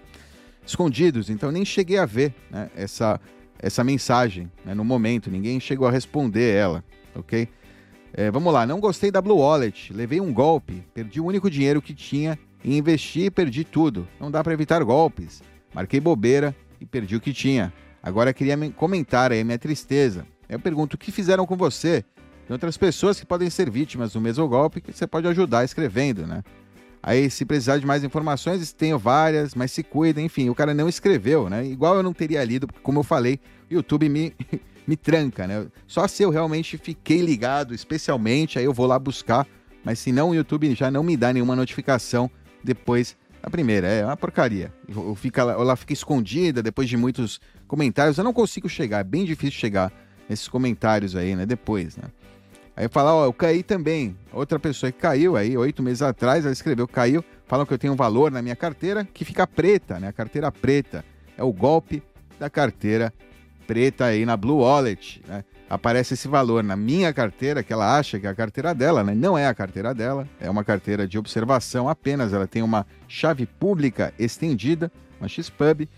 escondidos, 0.64 1.28
então 1.28 1.50
nem 1.50 1.64
cheguei 1.64 1.98
a 1.98 2.06
ver 2.06 2.34
né, 2.50 2.70
essa, 2.76 3.20
essa 3.58 3.82
mensagem 3.82 4.50
né, 4.64 4.74
no 4.74 4.84
momento, 4.84 5.30
ninguém 5.30 5.58
chegou 5.58 5.88
a 5.88 5.90
responder 5.90 6.54
ela, 6.54 6.84
ok? 7.14 7.48
É, 8.14 8.30
vamos 8.30 8.52
lá, 8.52 8.66
não 8.66 8.78
gostei 8.78 9.10
da 9.10 9.22
Blue 9.22 9.38
Wallet, 9.38 9.92
levei 9.92 10.20
um 10.20 10.32
golpe, 10.32 10.84
perdi 10.92 11.18
o 11.18 11.24
único 11.24 11.50
dinheiro 11.50 11.80
que 11.80 11.94
tinha 11.94 12.38
e 12.62 12.76
investi 12.76 13.22
e 13.22 13.30
perdi 13.30 13.64
tudo. 13.64 14.06
Não 14.20 14.30
dá 14.30 14.44
para 14.44 14.52
evitar 14.52 14.84
golpes. 14.84 15.42
Marquei 15.74 15.98
bobeira 15.98 16.54
e 16.80 16.84
perdi 16.84 17.16
o 17.16 17.20
que 17.20 17.32
tinha. 17.32 17.72
Agora 18.02 18.34
queria 18.34 18.56
comentar 18.72 19.32
aí 19.32 19.42
minha 19.42 19.58
tristeza. 19.58 20.26
Eu 20.48 20.60
pergunto: 20.60 20.94
o 20.94 20.98
que 20.98 21.10
fizeram 21.10 21.46
com 21.46 21.56
você? 21.56 22.04
Tem 22.46 22.52
outras 22.52 22.76
pessoas 22.76 23.18
que 23.18 23.24
podem 23.24 23.48
ser 23.48 23.70
vítimas 23.70 24.12
do 24.12 24.20
mesmo 24.20 24.46
golpe 24.46 24.80
que 24.80 24.92
você 24.92 25.06
pode 25.06 25.26
ajudar 25.28 25.64
escrevendo, 25.64 26.26
né? 26.26 26.42
Aí, 27.02 27.28
se 27.30 27.44
precisar 27.44 27.78
de 27.78 27.86
mais 27.86 28.04
informações, 28.04 28.72
tenho 28.72 28.96
várias, 28.96 29.56
mas 29.56 29.72
se 29.72 29.82
cuida, 29.82 30.20
enfim, 30.20 30.48
o 30.48 30.54
cara 30.54 30.72
não 30.72 30.88
escreveu, 30.88 31.48
né? 31.48 31.66
Igual 31.66 31.96
eu 31.96 32.02
não 32.02 32.12
teria 32.12 32.44
lido, 32.44 32.66
porque, 32.66 32.80
como 32.80 33.00
eu 33.00 33.02
falei, 33.02 33.40
o 33.68 33.74
YouTube 33.74 34.08
me, 34.08 34.32
me 34.86 34.96
tranca, 34.96 35.46
né? 35.46 35.66
Só 35.86 36.06
se 36.06 36.22
eu 36.22 36.30
realmente 36.30 36.76
fiquei 36.76 37.20
ligado, 37.20 37.74
especialmente, 37.74 38.58
aí 38.58 38.64
eu 38.64 38.72
vou 38.72 38.86
lá 38.86 38.98
buscar, 38.98 39.46
mas 39.84 39.98
se 39.98 40.12
não, 40.12 40.30
o 40.30 40.34
YouTube 40.34 40.74
já 40.74 40.90
não 40.90 41.02
me 41.02 41.16
dá 41.16 41.32
nenhuma 41.32 41.56
notificação 41.56 42.30
depois 42.62 43.16
da 43.42 43.50
primeira. 43.50 43.86
É 43.86 44.04
uma 44.04 44.16
porcaria. 44.16 44.72
Eu, 44.88 45.14
fica, 45.14 45.42
ela 45.42 45.76
fica 45.76 45.92
escondida 45.92 46.62
depois 46.62 46.88
de 46.88 46.96
muitos 46.96 47.40
comentários, 47.66 48.18
eu 48.18 48.24
não 48.24 48.32
consigo 48.32 48.68
chegar, 48.68 49.00
é 49.00 49.04
bem 49.04 49.24
difícil 49.24 49.58
chegar 49.58 49.92
nesses 50.28 50.48
comentários 50.48 51.16
aí, 51.16 51.34
né? 51.34 51.46
Depois, 51.46 51.96
né? 51.96 52.04
Aí 52.74 52.88
fala, 52.88 53.14
ó, 53.14 53.26
eu 53.26 53.32
caí 53.34 53.62
também. 53.62 54.16
Outra 54.32 54.58
pessoa 54.58 54.90
que 54.90 54.98
caiu 54.98 55.36
aí, 55.36 55.56
oito 55.58 55.82
meses 55.82 56.00
atrás, 56.00 56.44
ela 56.44 56.52
escreveu, 56.52 56.88
caiu. 56.88 57.22
Falam 57.46 57.66
que 57.66 57.74
eu 57.74 57.78
tenho 57.78 57.92
um 57.92 57.96
valor 57.96 58.30
na 58.30 58.40
minha 58.40 58.56
carteira 58.56 59.04
que 59.04 59.26
fica 59.26 59.46
preta, 59.46 60.00
né? 60.00 60.08
A 60.08 60.12
carteira 60.12 60.50
preta. 60.50 61.04
É 61.36 61.42
o 61.42 61.52
golpe 61.52 62.02
da 62.38 62.48
carteira 62.48 63.10
preta 63.10 63.31
aí 64.00 64.24
na 64.24 64.36
Blue 64.36 64.58
Wallet, 64.58 65.22
né? 65.26 65.44
Aparece 65.68 66.14
esse 66.14 66.28
valor 66.28 66.62
na 66.62 66.76
minha 66.76 67.12
carteira, 67.14 67.62
que 67.62 67.72
ela 67.72 67.96
acha 67.98 68.20
que 68.20 68.26
é 68.26 68.30
a 68.30 68.34
carteira 68.34 68.74
dela, 68.74 69.02
né? 69.02 69.14
Não 69.14 69.38
é 69.38 69.46
a 69.46 69.54
carteira 69.54 69.94
dela, 69.94 70.28
é 70.38 70.50
uma 70.50 70.62
carteira 70.62 71.08
de 71.08 71.18
observação 71.18 71.88
apenas. 71.88 72.32
Ela 72.32 72.46
tem 72.46 72.62
uma 72.62 72.86
chave 73.08 73.46
pública 73.46 74.12
estendida, 74.18 74.92
uma 75.18 75.28
XPub, 75.28 75.88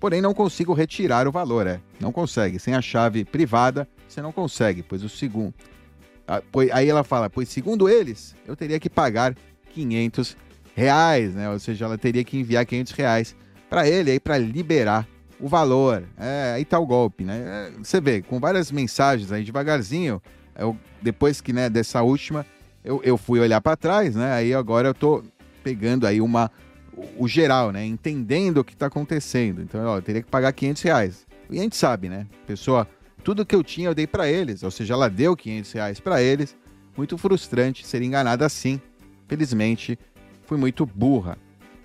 porém 0.00 0.20
não 0.20 0.34
consigo 0.34 0.72
retirar 0.72 1.28
o 1.28 1.32
valor, 1.32 1.66
é. 1.66 1.80
Não 2.00 2.10
consegue. 2.10 2.58
Sem 2.58 2.74
a 2.74 2.82
chave 2.82 3.24
privada, 3.24 3.86
você 4.08 4.20
não 4.20 4.32
consegue, 4.32 4.82
pois 4.82 5.04
o 5.04 5.08
segundo 5.08 5.54
ah, 6.30 6.40
aí 6.72 6.88
ela 6.88 7.02
fala, 7.02 7.28
pois 7.28 7.48
segundo 7.48 7.88
eles, 7.88 8.36
eu 8.46 8.54
teria 8.54 8.78
que 8.78 8.88
pagar 8.88 9.34
500 9.74 10.36
reais, 10.76 11.34
né? 11.34 11.50
Ou 11.50 11.58
seja, 11.58 11.86
ela 11.86 11.98
teria 11.98 12.22
que 12.22 12.38
enviar 12.38 12.64
500 12.64 12.92
reais 12.92 13.36
para 13.68 13.88
ele 13.88 14.12
aí 14.12 14.20
para 14.20 14.38
liberar 14.38 15.08
o 15.40 15.48
valor. 15.48 16.04
É, 16.16 16.52
aí 16.54 16.64
tá 16.64 16.78
o 16.78 16.86
golpe, 16.86 17.24
né? 17.24 17.70
É, 17.76 17.78
você 17.78 18.00
vê, 18.00 18.22
com 18.22 18.38
várias 18.38 18.70
mensagens 18.70 19.32
aí 19.32 19.42
devagarzinho, 19.42 20.22
eu, 20.58 20.76
depois 21.00 21.40
que, 21.40 21.52
né, 21.52 21.68
dessa 21.70 22.02
última, 22.02 22.44
eu, 22.84 23.00
eu 23.02 23.16
fui 23.16 23.40
olhar 23.40 23.60
para 23.60 23.76
trás, 23.76 24.14
né? 24.14 24.32
Aí 24.32 24.54
agora 24.54 24.88
eu 24.88 24.94
tô 24.94 25.22
pegando 25.62 26.06
aí 26.06 26.20
uma 26.20 26.50
o, 26.96 27.24
o 27.24 27.28
geral, 27.28 27.72
né? 27.72 27.84
Entendendo 27.84 28.58
o 28.58 28.64
que 28.64 28.76
tá 28.76 28.86
acontecendo. 28.86 29.62
Então, 29.62 29.84
ó, 29.84 29.98
eu 29.98 30.02
teria 30.02 30.22
que 30.22 30.28
pagar 30.28 30.52
500 30.52 30.82
reais. 30.82 31.26
E 31.50 31.58
a 31.58 31.62
gente 31.62 31.76
sabe, 31.76 32.08
né? 32.08 32.26
Pessoa 32.46 32.86
tudo 33.22 33.44
que 33.44 33.54
eu 33.54 33.62
tinha 33.62 33.88
eu 33.88 33.94
dei 33.94 34.06
para 34.06 34.28
eles, 34.28 34.62
ou 34.62 34.70
seja, 34.70 34.94
ela 34.94 35.08
deu 35.08 35.36
500 35.36 35.72
reais 35.72 36.00
para 36.00 36.22
eles. 36.22 36.56
Muito 36.96 37.16
frustrante 37.16 37.86
ser 37.86 38.02
enganada 38.02 38.44
assim. 38.44 38.80
Felizmente, 39.28 39.98
fui 40.44 40.58
muito 40.58 40.84
burra. 40.84 41.38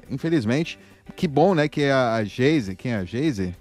Infelizmente, 0.09 0.79
que 1.13 1.27
bom, 1.27 1.53
né, 1.53 1.67
que 1.67 1.85
a 1.85 2.23
Geise, 2.23 2.75
quem 2.75 2.93
é 2.93 2.95
a 2.95 3.05
Geise? 3.05 3.55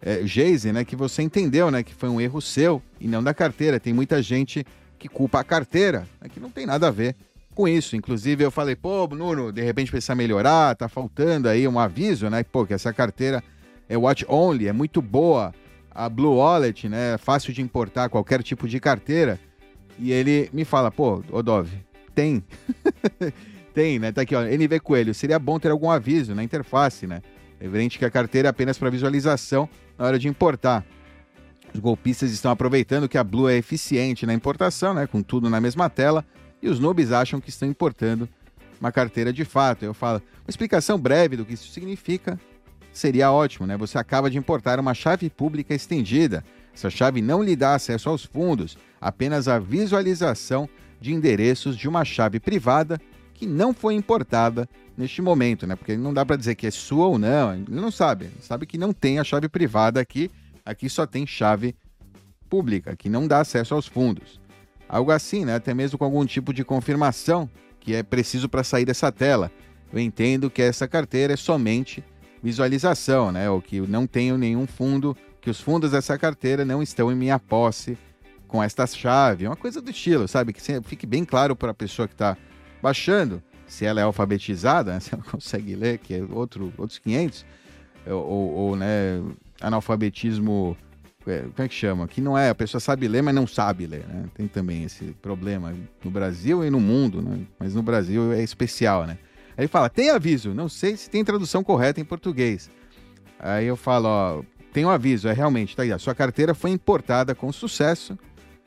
É, 0.00 0.26
Geise, 0.26 0.72
né, 0.72 0.84
que 0.84 0.94
você 0.94 1.22
entendeu, 1.22 1.70
né, 1.70 1.82
que 1.82 1.94
foi 1.94 2.08
um 2.08 2.20
erro 2.20 2.40
seu 2.40 2.82
e 3.00 3.08
não 3.08 3.22
da 3.22 3.32
carteira. 3.32 3.80
Tem 3.80 3.92
muita 3.92 4.22
gente 4.22 4.64
que 4.98 5.08
culpa 5.08 5.40
a 5.40 5.44
carteira, 5.44 6.06
né, 6.20 6.28
que 6.28 6.38
não 6.38 6.50
tem 6.50 6.66
nada 6.66 6.88
a 6.88 6.90
ver 6.90 7.16
com 7.54 7.66
isso. 7.66 7.96
Inclusive, 7.96 8.44
eu 8.44 8.50
falei, 8.50 8.76
pô, 8.76 9.06
Nuno, 9.08 9.52
de 9.52 9.62
repente 9.62 9.90
precisa 9.90 10.14
melhorar, 10.14 10.74
tá 10.74 10.88
faltando 10.88 11.48
aí 11.48 11.66
um 11.66 11.78
aviso, 11.78 12.28
né, 12.28 12.42
pô, 12.42 12.66
que 12.66 12.74
essa 12.74 12.92
carteira 12.92 13.42
é 13.88 13.96
watch 13.96 14.24
only, 14.28 14.68
é 14.68 14.72
muito 14.72 15.00
boa 15.00 15.52
a 15.94 16.08
Blue 16.08 16.36
Wallet, 16.36 16.88
né? 16.88 17.14
É 17.14 17.18
fácil 17.18 17.52
de 17.52 17.62
importar 17.62 18.08
qualquer 18.08 18.42
tipo 18.42 18.66
de 18.66 18.80
carteira. 18.80 19.38
E 19.98 20.10
ele 20.10 20.50
me 20.52 20.64
fala, 20.64 20.90
pô, 20.90 21.22
Odov, 21.30 21.68
tem. 22.14 22.42
tem, 23.74 23.98
né? 23.98 24.12
Tá 24.12 24.22
aqui, 24.22 24.34
ó, 24.34 24.42
NV 24.42 24.80
Coelho. 24.80 25.12
Seria 25.12 25.38
bom 25.38 25.58
ter 25.58 25.70
algum 25.70 25.90
aviso 25.90 26.34
na 26.34 26.44
interface, 26.44 27.06
né? 27.06 27.20
É 27.60 27.66
evidente 27.66 27.98
que 27.98 28.04
a 28.04 28.10
carteira 28.10 28.48
é 28.48 28.50
apenas 28.50 28.78
para 28.78 28.88
visualização 28.88 29.68
na 29.98 30.06
hora 30.06 30.18
de 30.18 30.28
importar. 30.28 30.84
Os 31.74 31.80
golpistas 31.80 32.30
estão 32.30 32.52
aproveitando 32.52 33.08
que 33.08 33.18
a 33.18 33.24
Blue 33.24 33.48
é 33.48 33.56
eficiente 33.56 34.24
na 34.24 34.32
importação, 34.32 34.94
né? 34.94 35.06
Com 35.08 35.20
tudo 35.20 35.50
na 35.50 35.60
mesma 35.60 35.90
tela. 35.90 36.24
E 36.62 36.68
os 36.68 36.78
noobs 36.78 37.10
acham 37.10 37.40
que 37.40 37.50
estão 37.50 37.68
importando 37.68 38.28
uma 38.80 38.92
carteira 38.92 39.32
de 39.32 39.44
fato. 39.44 39.84
Eu 39.84 39.92
falo, 39.92 40.22
uma 40.44 40.50
explicação 40.50 40.98
breve 40.98 41.36
do 41.36 41.44
que 41.44 41.54
isso 41.54 41.68
significa 41.70 42.38
seria 42.92 43.32
ótimo, 43.32 43.66
né? 43.66 43.76
Você 43.76 43.98
acaba 43.98 44.30
de 44.30 44.38
importar 44.38 44.78
uma 44.78 44.94
chave 44.94 45.28
pública 45.28 45.74
estendida. 45.74 46.44
Essa 46.72 46.88
chave 46.90 47.20
não 47.20 47.42
lhe 47.42 47.56
dá 47.56 47.74
acesso 47.74 48.08
aos 48.08 48.24
fundos, 48.24 48.78
apenas 49.00 49.48
a 49.48 49.58
visualização 49.58 50.68
de 51.00 51.12
endereços 51.12 51.76
de 51.76 51.88
uma 51.88 52.04
chave 52.04 52.38
privada 52.38 53.00
que 53.34 53.46
não 53.46 53.74
foi 53.74 53.94
importada 53.94 54.68
neste 54.96 55.20
momento, 55.20 55.66
né? 55.66 55.76
Porque 55.76 55.96
não 55.96 56.14
dá 56.14 56.24
para 56.24 56.36
dizer 56.36 56.54
que 56.54 56.66
é 56.66 56.70
sua 56.70 57.08
ou 57.08 57.18
não, 57.18 57.52
ele 57.52 57.64
não 57.68 57.90
sabe. 57.90 58.26
Ele 58.26 58.40
sabe 58.40 58.64
que 58.64 58.78
não 58.78 58.92
tem 58.92 59.18
a 59.18 59.24
chave 59.24 59.48
privada 59.48 60.00
aqui, 60.00 60.30
aqui 60.64 60.88
só 60.88 61.04
tem 61.04 61.26
chave 61.26 61.74
pública, 62.48 62.96
que 62.96 63.08
não 63.08 63.26
dá 63.26 63.40
acesso 63.40 63.74
aos 63.74 63.86
fundos. 63.86 64.40
Algo 64.88 65.10
assim, 65.10 65.44
né? 65.44 65.56
Até 65.56 65.74
mesmo 65.74 65.98
com 65.98 66.04
algum 66.04 66.24
tipo 66.24 66.54
de 66.54 66.64
confirmação 66.64 67.50
que 67.80 67.94
é 67.94 68.02
preciso 68.02 68.48
para 68.48 68.62
sair 68.62 68.84
dessa 68.84 69.10
tela. 69.10 69.50
Eu 69.92 69.98
entendo 69.98 70.48
que 70.48 70.62
essa 70.62 70.86
carteira 70.86 71.34
é 71.34 71.36
somente 71.36 72.02
visualização, 72.42 73.32
né? 73.32 73.50
Ou 73.50 73.60
que 73.60 73.80
não 73.80 74.06
tenho 74.06 74.38
nenhum 74.38 74.66
fundo, 74.66 75.16
que 75.40 75.50
os 75.50 75.60
fundos 75.60 75.90
dessa 75.90 76.16
carteira 76.16 76.64
não 76.64 76.82
estão 76.82 77.10
em 77.10 77.16
minha 77.16 77.38
posse 77.38 77.98
com 78.46 78.62
esta 78.62 78.86
chave. 78.86 79.46
Uma 79.46 79.56
coisa 79.56 79.80
do 79.80 79.90
estilo, 79.90 80.28
sabe? 80.28 80.52
Que 80.52 80.60
fique 80.82 81.06
bem 81.06 81.24
claro 81.24 81.56
para 81.56 81.72
a 81.72 81.74
pessoa 81.74 82.06
que 82.06 82.14
está 82.14 82.36
baixando, 82.84 83.42
se 83.66 83.86
ela 83.86 83.98
é 83.98 84.02
alfabetizada, 84.02 84.92
né? 84.92 85.00
se 85.00 85.14
ela 85.14 85.22
consegue 85.22 85.74
ler, 85.74 85.98
que 85.98 86.12
é 86.12 86.22
outro, 86.22 86.70
outros 86.76 86.98
500, 86.98 87.46
ou, 88.06 88.14
ou 88.14 88.76
né, 88.76 89.22
analfabetismo, 89.58 90.76
é, 91.26 91.40
como 91.40 91.64
é 91.64 91.68
que 91.68 91.74
chama? 91.74 92.06
Que 92.06 92.20
não 92.20 92.36
é, 92.36 92.50
a 92.50 92.54
pessoa 92.54 92.78
sabe 92.78 93.08
ler, 93.08 93.22
mas 93.22 93.34
não 93.34 93.46
sabe 93.46 93.86
ler, 93.86 94.06
né? 94.06 94.26
Tem 94.34 94.46
também 94.46 94.84
esse 94.84 95.16
problema 95.22 95.74
no 96.04 96.10
Brasil 96.10 96.62
e 96.62 96.68
no 96.68 96.78
mundo, 96.78 97.22
né? 97.22 97.40
Mas 97.58 97.74
no 97.74 97.82
Brasil 97.82 98.34
é 98.34 98.42
especial, 98.42 99.06
né? 99.06 99.16
Aí 99.56 99.62
ele 99.62 99.68
fala, 99.68 99.88
tem 99.88 100.10
aviso, 100.10 100.52
não 100.52 100.68
sei 100.68 100.94
se 100.96 101.08
tem 101.08 101.24
tradução 101.24 101.64
correta 101.64 102.00
em 102.00 102.04
português. 102.04 102.68
Aí 103.38 103.66
eu 103.66 103.76
falo, 103.76 104.08
ó, 104.08 104.42
tem 104.74 104.84
um 104.84 104.90
aviso, 104.90 105.26
é 105.28 105.32
realmente, 105.32 105.74
tá 105.74 105.84
aí, 105.84 105.92
a 105.92 105.98
sua 105.98 106.14
carteira 106.14 106.52
foi 106.52 106.70
importada 106.70 107.34
com 107.34 107.50
sucesso. 107.50 108.18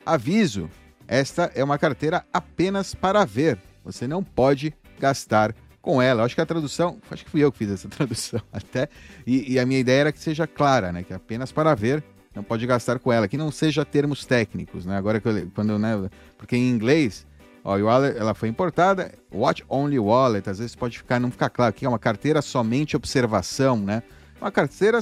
Aviso, 0.03 0.67
esta 1.07 1.51
é 1.53 1.63
uma 1.63 1.77
carteira 1.77 2.25
apenas 2.33 2.95
para 2.95 3.23
ver. 3.23 3.59
Você 3.87 4.07
não 4.07 4.23
pode 4.23 4.73
gastar 4.99 5.53
com 5.81 6.01
ela. 6.01 6.23
acho 6.23 6.35
que 6.35 6.41
a 6.41 6.45
tradução, 6.45 6.97
acho 7.09 7.23
que 7.23 7.31
fui 7.31 7.41
eu 7.41 7.51
que 7.51 7.57
fiz 7.59 7.71
essa 7.71 7.87
tradução 7.89 8.41
até, 8.51 8.89
e, 9.25 9.53
e, 9.53 9.59
a 9.59 9.65
minha 9.65 9.79
ideia 9.79 10.01
era 10.01 10.11
que 10.11 10.19
seja 10.19 10.45
clara, 10.45 10.91
né, 10.91 11.03
que 11.03 11.13
apenas 11.13 11.51
para 11.51 11.73
ver, 11.73 12.03
não 12.35 12.43
pode 12.43 12.67
gastar 12.67 12.99
com 12.99 13.11
ela, 13.11 13.27
que 13.27 13.37
não 13.37 13.51
seja 13.51 13.85
termos 13.85 14.25
técnicos, 14.25 14.85
né, 14.85 14.97
agora 14.97 15.21
que 15.21 15.27
eu, 15.27 15.49
quando, 15.55 15.79
né, 15.79 16.09
porque 16.37 16.55
em 16.55 16.69
inglês 16.69 17.25
Ó, 17.67 17.77
wallet, 17.79 18.17
ela 18.17 18.33
foi 18.33 18.47
importada, 18.47 19.11
Watch 19.29 19.61
Only 19.67 19.99
Wallet, 19.99 20.49
às 20.49 20.57
vezes 20.57 20.73
pode 20.73 20.97
ficar, 20.97 21.19
não 21.19 21.29
ficar 21.29 21.49
claro, 21.49 21.73
que 21.73 21.85
é 21.85 21.89
uma 21.89 21.99
carteira 21.99 22.41
somente 22.41 22.95
observação, 22.95 23.75
né? 23.75 24.03
Uma 24.39 24.49
carteira 24.49 25.01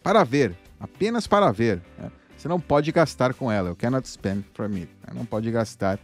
para 0.00 0.22
ver, 0.22 0.54
apenas 0.78 1.26
para 1.26 1.50
ver. 1.50 1.82
Né? 1.98 2.08
Você 2.36 2.46
não 2.46 2.60
pode 2.60 2.92
gastar 2.92 3.34
com 3.34 3.50
ela. 3.50 3.70
You 3.70 3.74
cannot 3.76 4.08
spend 4.08 4.44
from 4.54 4.76
it. 4.76 4.88
Não 5.12 5.24
pode 5.24 5.50
gastar 5.50 5.98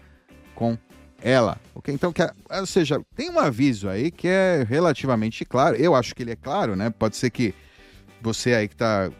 com 0.56 0.76
ela. 1.22 1.58
Ok? 1.74 1.92
Então, 1.92 2.12
que, 2.12 2.22
ou 2.22 2.66
seja, 2.66 3.00
tem 3.14 3.30
um 3.30 3.38
aviso 3.38 3.88
aí 3.88 4.10
que 4.10 4.28
é 4.28 4.64
relativamente 4.68 5.44
claro. 5.44 5.76
Eu 5.76 5.94
acho 5.94 6.14
que 6.14 6.22
ele 6.22 6.32
é 6.32 6.36
claro, 6.36 6.76
né? 6.76 6.90
Pode 6.90 7.16
ser 7.16 7.30
que 7.30 7.54
você 8.20 8.54
aí 8.54 8.68
que 8.68 8.74
está 8.74 9.10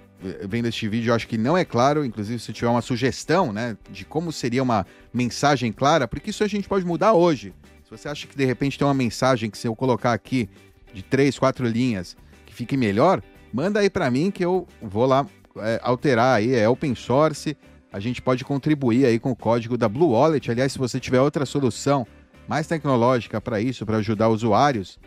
vendo 0.48 0.66
este 0.66 0.88
vídeo, 0.88 1.14
acho 1.14 1.28
que 1.28 1.36
não 1.36 1.56
é 1.56 1.64
claro, 1.64 2.04
inclusive 2.04 2.38
se 2.38 2.52
tiver 2.52 2.68
uma 2.68 2.80
sugestão, 2.80 3.52
né, 3.52 3.76
de 3.90 4.04
como 4.04 4.32
seria 4.32 4.62
uma 4.62 4.86
mensagem 5.12 5.70
clara, 5.70 6.08
porque 6.08 6.30
isso 6.30 6.42
a 6.42 6.48
gente 6.48 6.66
pode 6.66 6.86
mudar 6.86 7.12
hoje. 7.12 7.52
Se 7.84 7.90
você 7.90 8.08
acha 8.08 8.26
que 8.26 8.36
de 8.36 8.44
repente 8.44 8.78
tem 8.78 8.86
uma 8.86 8.94
mensagem 8.94 9.50
que 9.50 9.58
se 9.58 9.68
eu 9.68 9.76
colocar 9.76 10.12
aqui 10.12 10.48
de 10.92 11.02
três, 11.02 11.38
quatro 11.38 11.66
linhas 11.66 12.16
que 12.46 12.54
fique 12.54 12.76
melhor, 12.76 13.22
manda 13.52 13.80
aí 13.80 13.90
para 13.90 14.10
mim 14.10 14.30
que 14.30 14.44
eu 14.44 14.66
vou 14.80 15.06
lá 15.06 15.26
é, 15.58 15.78
alterar 15.82 16.38
aí, 16.38 16.54
é 16.54 16.68
open 16.68 16.94
source. 16.94 17.56
A 17.96 17.98
gente 17.98 18.20
pode 18.20 18.44
contribuir 18.44 19.06
aí 19.06 19.18
com 19.18 19.30
o 19.30 19.34
código 19.34 19.78
da 19.78 19.88
Blue 19.88 20.10
Wallet. 20.10 20.50
Aliás, 20.50 20.72
se 20.72 20.78
você 20.78 21.00
tiver 21.00 21.18
outra 21.18 21.46
solução 21.46 22.06
mais 22.46 22.66
tecnológica 22.66 23.40
para 23.40 23.58
isso, 23.58 23.86
para 23.86 23.96
ajudar 23.96 24.28
usuários, 24.28 24.98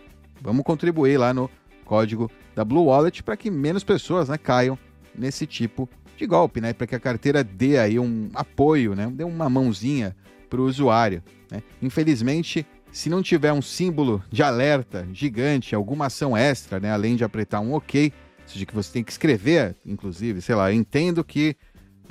vamos 0.41 0.63
contribuir 0.63 1.15
lá 1.19 1.32
no 1.32 1.47
código 1.86 2.32
da 2.56 2.65
Blue 2.65 2.86
Wallet 2.86 3.21
para 3.21 3.38
que 3.38 3.52
menos 3.52 3.84
pessoas 3.84 4.28
né, 4.28 4.39
caiam 4.39 4.75
nesse 5.13 5.45
tipo 5.45 5.88
de 6.17 6.25
golpe, 6.25 6.60
né? 6.60 6.73
Para 6.73 6.88
que 6.88 6.95
a 6.95 6.99
carteira 6.99 7.43
dê 7.43 7.78
aí 7.78 7.99
um 7.99 8.32
apoio, 8.34 8.95
né? 8.95 9.08
Dê 9.13 9.23
uma 9.23 9.47
mãozinha 9.47 10.15
para 10.49 10.60
o 10.60 10.65
usuário. 10.65 11.21
Né? 11.52 11.62
Infelizmente, 11.84 12.65
se 12.91 13.08
não 13.08 13.21
tiver 13.21 13.54
um 13.54 13.62
símbolo 13.62 14.23
de 14.32 14.41
alerta 14.41 15.08
gigante, 15.13 15.75
alguma 15.75 16.08
ação 16.08 16.36
extra, 16.36 16.80
né? 16.80 16.91
Além 16.91 17.15
de 17.15 17.23
apertar 17.23 17.60
um 17.60 17.75
OK, 17.75 18.12
ou 18.41 18.47
seja, 18.47 18.65
que 18.65 18.73
você 18.73 18.91
tem 18.91 19.04
que 19.04 19.12
escrever, 19.12 19.75
inclusive, 19.86 20.41
sei 20.41 20.56
lá, 20.56 20.73
entendo 20.73 21.23
que 21.23 21.56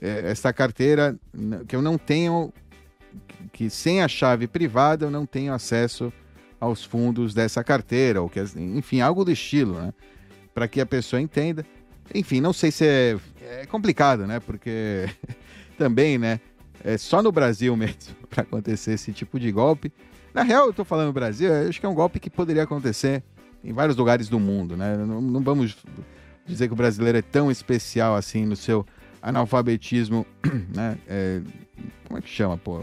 essa 0.00 0.52
carteira, 0.52 1.18
que 1.66 1.74
eu 1.74 1.82
não 1.82 1.98
tenho, 1.98 2.52
que 3.52 3.68
sem 3.68 4.02
a 4.02 4.08
chave 4.08 4.46
privada 4.46 5.06
eu 5.06 5.10
não 5.10 5.26
tenho 5.26 5.52
acesso 5.52 6.12
aos 6.60 6.84
fundos 6.84 7.34
dessa 7.34 7.62
carteira, 7.62 8.20
ou 8.22 8.28
que, 8.28 8.40
enfim, 8.56 9.00
algo 9.00 9.24
do 9.24 9.30
estilo, 9.30 9.74
né? 9.74 9.92
Para 10.54 10.66
que 10.66 10.80
a 10.80 10.86
pessoa 10.86 11.20
entenda. 11.20 11.64
Enfim, 12.14 12.40
não 12.40 12.52
sei 12.52 12.70
se 12.70 12.84
é, 12.86 13.16
é 13.42 13.66
complicado, 13.66 14.26
né? 14.26 14.40
Porque 14.40 15.08
também, 15.78 16.18
né? 16.18 16.40
É 16.84 16.96
só 16.96 17.22
no 17.22 17.30
Brasil 17.32 17.74
mesmo 17.76 18.14
para 18.28 18.42
acontecer 18.42 18.92
esse 18.92 19.12
tipo 19.12 19.38
de 19.38 19.50
golpe. 19.52 19.92
Na 20.34 20.42
real, 20.42 20.66
eu 20.66 20.70
estou 20.70 20.84
falando 20.84 21.12
Brasil, 21.12 21.52
acho 21.68 21.80
que 21.80 21.86
é 21.86 21.88
um 21.88 21.94
golpe 21.94 22.20
que 22.20 22.30
poderia 22.30 22.62
acontecer 22.62 23.22
em 23.64 23.72
vários 23.72 23.96
lugares 23.96 24.28
do 24.28 24.38
mundo, 24.38 24.76
né? 24.76 24.96
Não, 24.96 25.20
não 25.20 25.40
vamos 25.40 25.76
dizer 26.46 26.68
que 26.68 26.72
o 26.72 26.76
brasileiro 26.76 27.18
é 27.18 27.22
tão 27.22 27.50
especial 27.50 28.14
assim 28.14 28.44
no 28.44 28.56
seu 28.56 28.86
analfabetismo, 29.22 30.26
né? 30.74 30.98
É, 31.06 31.40
como 32.06 32.18
é 32.18 32.22
que 32.22 32.28
chama, 32.28 32.56
pô? 32.56 32.80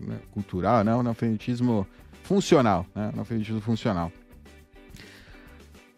Né? 0.00 0.18
Cultural, 0.32 0.84
não? 0.84 1.00
Analfabetismo 1.00 1.86
funcional, 2.22 2.86
né? 2.94 3.10
Analfabetismo 3.12 3.60
funcional. 3.60 4.12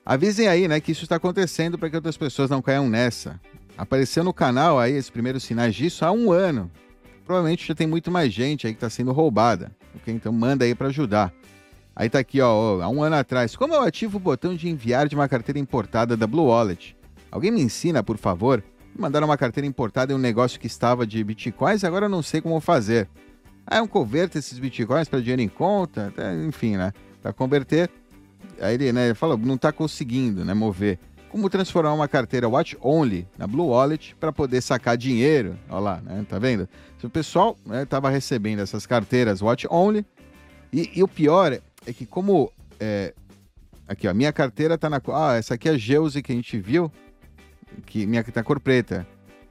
Avisem 0.05 0.49
aí, 0.49 0.67
né, 0.67 0.81
que 0.81 0.93
isso 0.93 1.03
está 1.03 1.17
acontecendo 1.17 1.77
para 1.77 1.91
que 1.91 1.97
outras 1.97 2.17
pessoas 2.17 2.49
não 2.49 2.63
caiam 2.63 2.89
nessa. 2.89 3.39
Apareceu 3.77 4.25
no 4.25 4.33
canal 4.33 4.79
aí 4.79 4.95
esses 4.95 5.11
primeiros 5.11 5.45
sinais 5.45 5.75
disso 5.75 6.03
há 6.03 6.11
um 6.11 6.33
ano. 6.33 6.71
Provavelmente 7.27 7.69
já 7.69 7.75
tem 7.75 7.87
muito 7.87 8.11
mais 8.11 8.33
gente 8.33 8.67
aí 8.67 8.73
que 8.73 8.79
está 8.79 8.89
sendo 8.89 9.13
roubada. 9.13 9.71
Okay? 9.97 10.15
Então 10.15 10.33
manda 10.33 10.65
aí 10.65 10.75
para 10.75 10.89
ajudar. 10.89 11.31
Aí 11.95 12.09
tá 12.09 12.21
aqui, 12.21 12.41
ó, 12.41 12.81
há 12.81 12.89
um 12.89 13.03
ano 13.03 13.17
atrás. 13.17 13.55
Como 13.55 13.75
eu 13.75 13.83
ativo 13.83 14.17
o 14.17 14.21
botão 14.21 14.55
de 14.55 14.69
enviar 14.69 15.09
de 15.09 15.15
uma 15.15 15.29
carteira 15.29 15.59
importada 15.59 16.17
da 16.17 16.27
Blue 16.27 16.47
Wallet? 16.47 16.97
Alguém 17.31 17.51
me 17.51 17.61
ensina, 17.61 18.03
por 18.03 18.17
favor? 18.17 18.65
Mandaram 18.97 19.27
uma 19.27 19.37
carteira 19.37 19.67
importada 19.67 20.13
em 20.13 20.17
um 20.17 20.19
negócio 20.19 20.59
que 20.59 20.67
estava 20.67 21.07
de 21.07 21.23
bitcoins, 21.23 21.85
agora 21.85 22.07
eu 22.07 22.11
não 22.11 22.23
sei 22.23 22.41
como 22.41 22.61
fazer. 22.61 23.09
Aí 23.67 23.79
eu 23.79 23.89
converto 23.89 24.39
esses 24.39 24.59
bitcoins 24.59 25.09
para 25.09 25.21
dinheiro 25.21 25.43
em 25.43 25.49
conta, 25.49 26.13
enfim, 26.47 26.77
né? 26.77 26.93
Para 27.23 27.33
converter. 27.33 27.91
Aí 28.61 28.75
ele, 28.75 28.93
né, 28.93 29.07
ele 29.07 29.15
falou, 29.15 29.37
não 29.37 29.55
está 29.55 29.71
conseguindo, 29.71 30.45
né, 30.45 30.55
mover. 30.55 30.99
Como 31.29 31.51
transformar 31.51 31.93
uma 31.93 32.09
carteira 32.09 32.49
Watch 32.49 32.77
Only 32.81 33.29
na 33.37 33.47
Blue 33.47 33.69
Wallet 33.69 34.17
para 34.19 34.33
poder 34.33 34.63
sacar 34.63 34.97
dinheiro? 34.97 35.59
Olha 35.69 35.81
lá, 35.81 36.01
né? 36.01 36.25
Tá 36.27 36.39
vendo? 36.39 36.67
O 37.03 37.11
pessoal 37.11 37.57
estava 37.83 38.09
né, 38.09 38.15
recebendo 38.15 38.61
essas 38.61 38.87
carteiras 38.87 39.43
Watch 39.43 39.67
Only, 39.71 40.05
e, 40.73 40.91
e 40.95 41.03
o 41.03 41.09
pior 41.09 41.53
é 41.87 41.93
que 41.93 42.07
como 42.07 42.51
é, 42.81 43.15
aqui 43.87 44.09
ó, 44.09 44.15
minha 44.15 44.33
carteira 44.33 44.77
tá 44.77 44.91
na 44.91 45.01
ah 45.13 45.37
essa 45.37 45.55
aqui 45.55 45.69
é 45.69 45.73
a 45.73 45.79
Geuse 45.79 46.23
que 46.23 46.33
a 46.33 46.35
gente 46.35 46.59
viu, 46.59 46.91
que 47.87 48.07
minha 48.07 48.23
tá 48.25 48.43
cor 48.43 48.61
preta. 48.61 49.07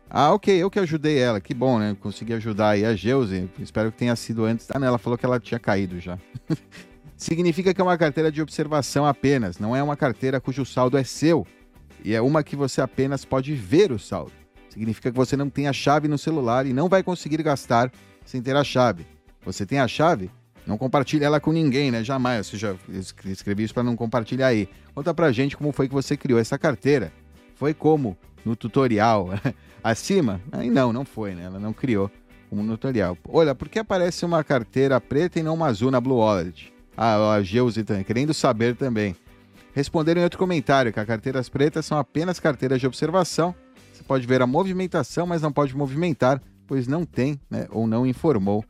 Ah, 0.09 0.33
ok, 0.33 0.55
eu 0.55 0.69
que 0.69 0.79
ajudei 0.79 1.19
ela, 1.19 1.41
que 1.41 1.53
bom, 1.53 1.77
né? 1.77 1.95
Consegui 1.99 2.33
ajudar 2.33 2.69
aí 2.69 2.85
a 2.85 2.95
Geuse. 2.95 3.49
Espero 3.59 3.91
que 3.91 3.97
tenha 3.97 4.15
sido 4.15 4.45
antes. 4.45 4.67
Ah, 4.73 4.79
não, 4.79 4.87
ela 4.87 4.97
falou 4.97 5.17
que 5.17 5.25
ela 5.25 5.39
tinha 5.39 5.59
caído 5.59 5.99
já. 5.99 6.17
Significa 7.17 7.73
que 7.73 7.81
é 7.81 7.83
uma 7.83 7.97
carteira 7.97 8.31
de 8.31 8.41
observação 8.41 9.05
apenas, 9.05 9.57
não 9.57 9.75
é 9.75 9.81
uma 9.81 9.97
carteira 9.97 10.39
cujo 10.39 10.63
saldo 10.63 10.97
é 10.97 11.03
seu. 11.03 11.45
E 12.05 12.13
é 12.13 12.21
uma 12.21 12.43
que 12.43 12.55
você 12.55 12.79
apenas 12.79 13.25
pode 13.25 13.53
ver 13.55 13.91
o 13.91 13.97
saldo. 13.99 14.31
Significa 14.69 15.11
que 15.11 15.17
você 15.17 15.35
não 15.35 15.49
tem 15.49 15.67
a 15.67 15.73
chave 15.73 16.07
no 16.07 16.17
celular 16.17 16.67
e 16.67 16.73
não 16.73 16.87
vai 16.87 17.01
conseguir 17.01 17.41
gastar 17.41 17.91
sem 18.23 18.41
ter 18.41 18.55
a 18.55 18.63
chave. 18.63 19.05
Você 19.43 19.65
tem 19.65 19.79
a 19.79 19.87
chave? 19.87 20.29
Não 20.65 20.77
compartilhe 20.77 21.23
ela 21.23 21.39
com 21.39 21.51
ninguém, 21.51 21.89
né? 21.89 22.03
Jamais. 22.03 22.45
Você 22.45 22.57
já 22.57 22.75
escrevi 23.25 23.63
isso 23.63 23.73
para 23.73 23.83
não 23.83 23.95
compartilhar 23.95 24.47
aí. 24.47 24.69
Conta 24.93 25.13
pra 25.13 25.31
gente 25.31 25.57
como 25.57 25.71
foi 25.71 25.87
que 25.87 25.93
você 25.93 26.15
criou 26.15 26.39
essa 26.39 26.57
carteira. 26.57 27.11
Foi 27.57 27.73
como? 27.73 28.17
No 28.45 28.55
tutorial. 28.55 29.29
Acima? 29.83 30.39
Aí 30.51 30.69
não, 30.69 30.93
não 30.93 31.03
foi, 31.03 31.33
né? 31.33 31.43
Ela 31.43 31.59
não 31.59 31.73
criou 31.73 32.09
no 32.51 32.63
tutorial. 32.73 33.17
Olha, 33.27 33.53
por 33.53 33.67
que 33.67 33.79
aparece 33.79 34.25
uma 34.25 34.43
carteira 34.43 35.01
preta 35.01 35.39
e 35.39 35.43
não 35.43 35.55
uma 35.55 35.67
azul 35.67 35.91
na 35.91 35.99
Blue 35.99 36.17
Wallet? 36.17 36.73
Ah, 36.95 37.33
a 37.33 37.43
Geuze 37.43 37.83
também, 37.83 38.03
querendo 38.03 38.33
saber 38.33 38.75
também. 38.75 39.15
Responderam 39.73 40.21
em 40.21 40.23
outro 40.23 40.39
comentário 40.39 40.91
que 40.91 40.99
as 40.99 41.05
carteiras 41.05 41.49
pretas 41.49 41.85
são 41.85 41.97
apenas 41.97 42.39
carteiras 42.39 42.79
de 42.79 42.87
observação. 42.87 43.53
Você 43.93 44.03
pode 44.03 44.25
ver 44.25 44.41
a 44.41 44.47
movimentação, 44.47 45.27
mas 45.27 45.41
não 45.41 45.51
pode 45.51 45.75
movimentar, 45.75 46.41
pois 46.65 46.87
não 46.87 47.05
tem, 47.05 47.39
né, 47.49 47.67
ou 47.71 47.85
não 47.85 48.05
informou 48.05 48.63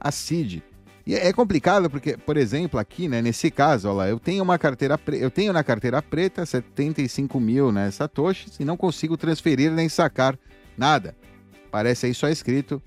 a 0.00 0.10
CID. 0.10 0.62
E 1.08 1.14
é 1.14 1.32
complicado 1.32 1.88
porque, 1.88 2.18
por 2.18 2.36
exemplo, 2.36 2.78
aqui, 2.78 3.08
né, 3.08 3.22
nesse 3.22 3.50
caso, 3.50 3.88
olha 3.88 3.96
lá, 3.96 4.08
eu 4.10 4.20
tenho 4.20 4.44
uma 4.44 4.58
carteira, 4.58 5.00
eu 5.14 5.30
tenho 5.30 5.54
na 5.54 5.64
carteira 5.64 6.02
preta 6.02 6.44
75 6.44 7.40
mil 7.40 7.72
né, 7.72 7.90
satoshis 7.90 8.60
e 8.60 8.64
não 8.64 8.76
consigo 8.76 9.16
transferir 9.16 9.72
nem 9.72 9.88
sacar 9.88 10.38
nada. 10.76 11.16
Parece 11.70 12.04
aí 12.04 12.12
só 12.12 12.28
escrito 12.28 12.82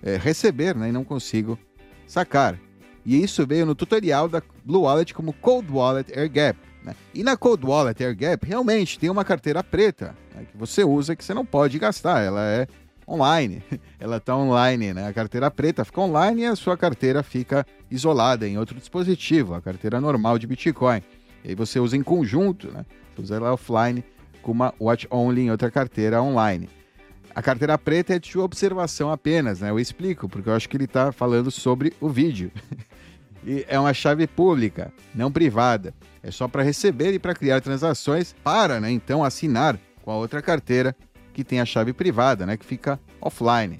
é, 0.00 0.16
receber, 0.16 0.76
né, 0.76 0.90
e 0.90 0.92
não 0.92 1.02
consigo 1.02 1.58
sacar. 2.06 2.56
E 3.04 3.20
isso 3.20 3.44
veio 3.44 3.66
no 3.66 3.74
tutorial 3.74 4.28
da 4.28 4.40
Blue 4.64 4.82
Wallet 4.82 5.12
como 5.12 5.32
Cold 5.32 5.68
Wallet 5.72 6.16
Air 6.16 6.30
Gap. 6.30 6.60
Né? 6.84 6.94
E 7.12 7.24
na 7.24 7.36
Cold 7.36 7.66
Wallet 7.66 8.00
Air 8.00 8.16
Gap 8.16 8.46
realmente 8.46 8.96
tem 8.96 9.10
uma 9.10 9.24
carteira 9.24 9.64
preta 9.64 10.14
né, 10.32 10.46
que 10.48 10.56
você 10.56 10.84
usa 10.84 11.16
que 11.16 11.24
você 11.24 11.34
não 11.34 11.44
pode 11.44 11.80
gastar. 11.80 12.22
Ela 12.22 12.44
é 12.44 12.68
online. 13.08 13.62
Ela 13.98 14.16
está 14.16 14.36
online, 14.36 14.92
né? 14.92 15.06
A 15.06 15.12
carteira 15.12 15.50
preta 15.50 15.84
fica 15.84 16.00
online 16.00 16.42
e 16.42 16.46
a 16.46 16.56
sua 16.56 16.76
carteira 16.76 17.22
fica 17.22 17.66
isolada 17.90 18.46
em 18.48 18.58
outro 18.58 18.76
dispositivo, 18.76 19.54
a 19.54 19.60
carteira 19.60 20.00
normal 20.00 20.38
de 20.38 20.46
Bitcoin. 20.46 21.02
E 21.44 21.50
aí 21.50 21.54
você 21.54 21.78
usa 21.78 21.96
em 21.96 22.02
conjunto, 22.02 22.70
né? 22.72 22.84
Você 23.14 23.22
usa 23.22 23.36
ela 23.36 23.52
offline 23.52 24.04
com 24.42 24.52
uma 24.52 24.74
watch 24.80 25.06
only 25.10 25.42
em 25.42 25.50
outra 25.50 25.70
carteira 25.70 26.20
online. 26.22 26.68
A 27.34 27.42
carteira 27.42 27.76
preta 27.76 28.14
é 28.14 28.18
de 28.18 28.38
observação 28.38 29.12
apenas, 29.12 29.60
né? 29.60 29.70
Eu 29.70 29.78
explico, 29.78 30.28
porque 30.28 30.48
eu 30.48 30.54
acho 30.54 30.68
que 30.68 30.76
ele 30.76 30.84
está 30.84 31.12
falando 31.12 31.50
sobre 31.50 31.92
o 32.00 32.08
vídeo. 32.08 32.50
e 33.44 33.64
é 33.68 33.78
uma 33.78 33.92
chave 33.92 34.26
pública, 34.26 34.92
não 35.14 35.30
privada. 35.30 35.94
É 36.22 36.30
só 36.30 36.48
para 36.48 36.62
receber 36.62 37.12
e 37.12 37.18
para 37.18 37.34
criar 37.34 37.60
transações 37.60 38.34
para, 38.42 38.80
né, 38.80 38.90
então, 38.90 39.22
assinar 39.22 39.78
com 40.02 40.10
a 40.10 40.16
outra 40.16 40.40
carteira 40.40 40.96
que 41.36 41.44
tem 41.44 41.60
a 41.60 41.66
chave 41.66 41.92
privada, 41.92 42.46
né? 42.46 42.56
Que 42.56 42.64
fica 42.64 42.98
offline. 43.20 43.78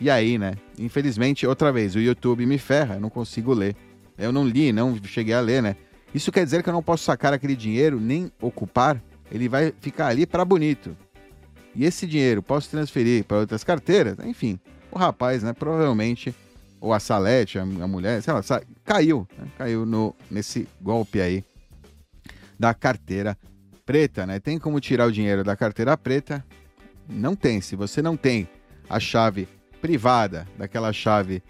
E 0.00 0.08
aí, 0.08 0.38
né? 0.38 0.54
Infelizmente, 0.78 1.44
outra 1.44 1.72
vez, 1.72 1.96
o 1.96 1.98
YouTube 1.98 2.46
me 2.46 2.56
ferra, 2.56 2.94
eu 2.94 3.00
não 3.00 3.10
consigo 3.10 3.52
ler. 3.52 3.74
Eu 4.16 4.30
não 4.30 4.46
li, 4.46 4.72
não 4.72 4.96
cheguei 5.02 5.34
a 5.34 5.40
ler, 5.40 5.60
né? 5.60 5.74
Isso 6.14 6.30
quer 6.30 6.44
dizer 6.44 6.62
que 6.62 6.68
eu 6.68 6.72
não 6.72 6.84
posso 6.84 7.02
sacar 7.02 7.32
aquele 7.32 7.56
dinheiro, 7.56 7.98
nem 7.98 8.30
ocupar. 8.40 9.02
Ele 9.28 9.48
vai 9.48 9.74
ficar 9.80 10.06
ali 10.06 10.24
para 10.24 10.44
bonito. 10.44 10.96
E 11.74 11.84
esse 11.84 12.06
dinheiro 12.06 12.40
posso 12.40 12.70
transferir 12.70 13.24
para 13.24 13.38
outras 13.38 13.64
carteiras? 13.64 14.16
Enfim, 14.24 14.60
o 14.92 14.96
rapaz, 14.96 15.42
né? 15.42 15.52
Provavelmente, 15.52 16.32
ou 16.80 16.92
a 16.92 17.00
Salete, 17.00 17.58
a, 17.58 17.66
mulher, 17.66 18.22
sei 18.22 18.32
lá, 18.32 18.40
caiu, 18.84 19.26
né? 19.36 19.48
caiu 19.58 19.84
no, 19.84 20.14
nesse 20.30 20.68
golpe 20.80 21.20
aí 21.20 21.42
da 22.56 22.72
carteira 22.72 23.36
preta, 23.84 24.24
né? 24.24 24.38
Tem 24.38 24.60
como 24.60 24.78
tirar 24.78 25.06
o 25.06 25.12
dinheiro 25.12 25.42
da 25.42 25.56
carteira 25.56 25.96
preta 25.96 26.44
não 27.08 27.34
tem. 27.34 27.60
Se 27.60 27.76
você 27.76 28.02
não 28.02 28.16
tem 28.16 28.48
a 28.88 28.98
chave 29.00 29.48
privada 29.80 30.46
daquela 30.56 30.92
chave 30.92 31.42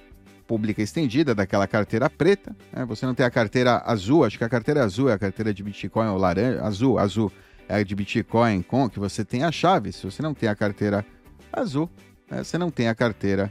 pública 0.47 0.83
estendida, 0.83 1.35
daquela 1.35 1.67
carteira 1.67 2.11
preta, 2.11 2.55
né? 2.73 2.85
você 2.85 3.07
não 3.07 3.15
tem 3.15 3.25
a 3.25 3.31
carteira 3.31 3.83
azul, 3.85 4.25
acho 4.25 4.37
que 4.37 4.45
a 4.45 4.49
carteira 4.49 4.85
azul 4.85 5.09
é 5.09 5.13
a 5.13 5.19
carteira 5.19 5.55
de 5.55 5.63
Bitcoin 5.63 6.09
ou 6.09 6.19
laranja, 6.19 6.63
azul, 6.63 6.99
azul 6.99 7.33
é 7.69 7.77
a 7.77 7.83
de 7.83 7.95
Bitcoin 7.95 8.63
com 8.63 8.89
que 8.89 8.99
você 8.99 9.25
tem 9.25 9.43
a 9.43 9.51
chave. 9.51 9.93
Se 9.93 10.05
você 10.05 10.23
não 10.23 10.35
tem 10.35 10.49
a 10.49 10.55
carteira 10.55 11.05
azul, 11.53 11.89
né? 12.31 12.45
você 12.45 12.59
não 12.59 12.71
tem 12.71 12.89
a 12.89 12.95
carteira, 12.95 13.51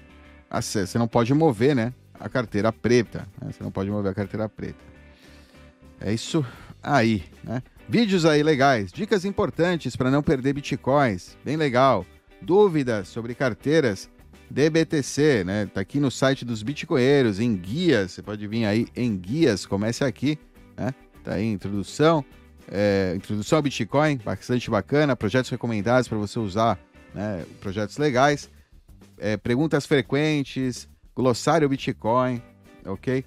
você 0.52 0.98
não 0.98 1.08
pode 1.08 1.34
mover, 1.34 1.76
né? 1.76 1.94
A 2.20 2.30
carteira 2.30 2.72
preta, 2.72 3.28
né? 3.42 3.52
você 3.52 3.64
não 3.64 3.72
pode 3.72 3.90
mover 3.90 4.12
a 4.12 4.16
carteira 4.16 4.48
preta. 4.48 4.84
É 6.00 6.14
isso 6.14 6.46
aí, 6.82 7.24
né? 7.44 7.64
Vídeos 7.88 8.26
aí 8.26 8.42
legais, 8.42 8.92
dicas 8.92 9.26
importantes 9.26 9.96
para 9.96 10.10
não 10.10 10.24
perder 10.24 10.54
bitcoins, 10.54 11.38
bem 11.44 11.58
legal. 11.58 12.06
Dúvidas 12.42 13.08
sobre 13.08 13.36
carteiras 13.36 14.10
DBTC, 14.50 15.44
né? 15.44 15.66
Tá 15.66 15.82
aqui 15.82 16.00
no 16.00 16.10
site 16.10 16.46
dos 16.46 16.64
bitcoinheiros, 16.64 17.40
em 17.40 17.56
guias, 17.56 18.12
você 18.12 18.22
pode 18.22 18.48
vir 18.48 18.66
aí 18.66 18.88
em 18.96 19.16
guias, 19.18 19.66
comece 19.66 20.04
aqui, 20.04 20.40
né? 20.78 20.94
Tá 21.24 21.34
aí 21.36 21.46
introdução, 21.46 22.24
é, 22.72 23.14
introdução 23.16 23.58
ao 23.58 23.64
Bitcoin, 23.64 24.18
bastante 24.18 24.70
bacana, 24.70 25.16
projetos 25.16 25.50
recomendados 25.50 26.08
para 26.08 26.18
você 26.18 26.40
usar 26.40 26.80
né? 27.14 27.46
projetos 27.62 27.98
legais, 27.98 28.50
é, 29.18 29.38
perguntas 29.38 29.86
frequentes, 29.86 30.88
glossário 31.16 31.70
Bitcoin, 31.70 32.42
ok? 32.86 33.24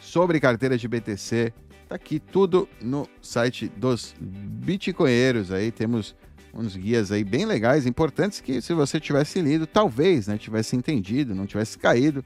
Sobre 0.00 0.38
carteira 0.38 0.76
de 0.76 0.86
BTC, 0.86 1.52
tá 1.90 1.96
aqui 1.96 2.20
tudo 2.20 2.68
no 2.80 3.08
site 3.20 3.68
dos 3.76 4.14
Bitcoinheiros 4.20 5.50
aí, 5.50 5.72
temos 5.72 6.14
uns 6.54 6.76
guias 6.76 7.10
aí 7.10 7.24
bem 7.24 7.44
legais, 7.44 7.84
importantes 7.84 8.40
que 8.40 8.62
se 8.62 8.72
você 8.72 9.00
tivesse 9.00 9.42
lido, 9.42 9.66
talvez, 9.66 10.28
né, 10.28 10.38
tivesse 10.38 10.76
entendido, 10.76 11.34
não 11.34 11.46
tivesse 11.46 11.76
caído, 11.76 12.24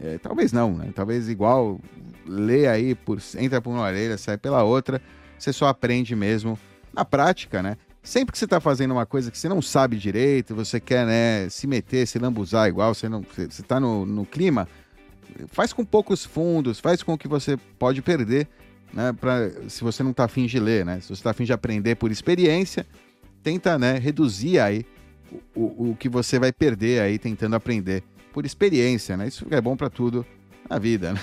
é, 0.00 0.18
talvez 0.18 0.52
não, 0.52 0.74
né? 0.74 0.90
Talvez 0.94 1.28
igual 1.28 1.80
lê 2.24 2.68
aí, 2.68 2.94
por, 2.94 3.18
entra 3.36 3.60
por 3.60 3.70
uma 3.70 3.82
orelha, 3.82 4.16
sai 4.16 4.38
pela 4.38 4.62
outra, 4.62 5.02
você 5.36 5.52
só 5.52 5.66
aprende 5.66 6.14
mesmo 6.14 6.56
na 6.94 7.04
prática, 7.04 7.60
né? 7.60 7.76
Sempre 8.04 8.32
que 8.32 8.38
você 8.38 8.44
está 8.44 8.60
fazendo 8.60 8.92
uma 8.92 9.04
coisa 9.04 9.32
que 9.32 9.38
você 9.38 9.48
não 9.48 9.60
sabe 9.60 9.96
direito, 9.96 10.54
você 10.54 10.78
quer 10.78 11.06
né, 11.06 11.48
se 11.50 11.66
meter, 11.66 12.06
se 12.06 12.20
lambuzar 12.20 12.68
igual, 12.68 12.94
você 12.94 13.08
não, 13.08 13.22
você 13.22 13.42
está 13.46 13.80
no, 13.80 14.06
no 14.06 14.24
clima, 14.24 14.68
faz 15.48 15.72
com 15.72 15.84
poucos 15.84 16.24
fundos, 16.24 16.78
faz 16.78 17.02
com 17.02 17.12
o 17.14 17.18
que 17.18 17.28
você 17.28 17.56
pode 17.78 18.00
perder, 18.00 18.48
né? 18.92 19.12
Pra, 19.12 19.50
se 19.68 19.82
você 19.82 20.02
não 20.02 20.10
está 20.10 20.24
afim 20.24 20.46
de 20.46 20.58
ler, 20.58 20.84
né? 20.84 21.00
Se 21.00 21.08
você 21.08 21.14
está 21.14 21.30
afim 21.30 21.44
de 21.44 21.52
aprender 21.52 21.96
por 21.96 22.10
experiência, 22.10 22.86
tenta 23.42 23.78
né, 23.78 23.98
reduzir 23.98 24.58
aí 24.58 24.84
o, 25.54 25.60
o, 25.60 25.90
o 25.90 25.96
que 25.96 26.08
você 26.08 26.38
vai 26.38 26.52
perder 26.52 27.00
aí 27.00 27.18
tentando 27.18 27.56
aprender 27.56 28.02
por 28.32 28.44
experiência, 28.44 29.16
né? 29.16 29.28
Isso 29.28 29.46
é 29.50 29.60
bom 29.60 29.76
para 29.76 29.90
tudo 29.90 30.26
na 30.68 30.78
vida, 30.78 31.12
né? 31.12 31.20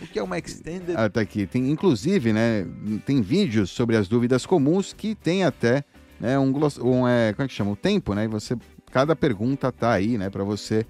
O 0.00 0.06
que 0.06 0.18
é 0.18 0.22
uma 0.22 0.38
extended? 0.38 0.96
Ah, 0.96 1.08
tá 1.08 1.20
aqui. 1.20 1.46
Tem, 1.46 1.70
inclusive, 1.70 2.32
né? 2.32 2.66
Tem 3.04 3.20
vídeos 3.20 3.70
sobre 3.70 3.96
as 3.96 4.08
dúvidas 4.08 4.46
comuns 4.46 4.92
que 4.92 5.14
tem 5.14 5.44
até 5.44 5.84
né, 6.18 6.38
um, 6.38 6.52
um 6.82 7.06
é, 7.06 7.32
como 7.32 7.44
é 7.44 7.48
que 7.48 7.54
chama? 7.54 7.72
O 7.72 7.76
tempo, 7.76 8.14
né? 8.14 8.24
E 8.24 8.28
você, 8.28 8.56
cada 8.90 9.14
pergunta 9.14 9.70
tá 9.70 9.92
aí, 9.92 10.18
né? 10.18 10.30
Para 10.30 10.42
você. 10.42 10.84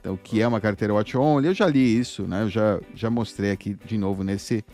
Então, 0.00 0.14
o 0.14 0.18
que 0.18 0.42
é 0.42 0.46
uma 0.46 0.60
carteira 0.60 0.92
Watch 0.92 1.16
Only? 1.16 1.46
Eu 1.46 1.54
já 1.54 1.66
li 1.66 1.98
isso, 1.98 2.24
né? 2.24 2.42
Eu 2.42 2.48
já, 2.48 2.80
já 2.94 3.08
mostrei 3.08 3.52
aqui 3.52 3.76
de 3.84 3.96
novo 3.96 4.24
nesse 4.24 4.64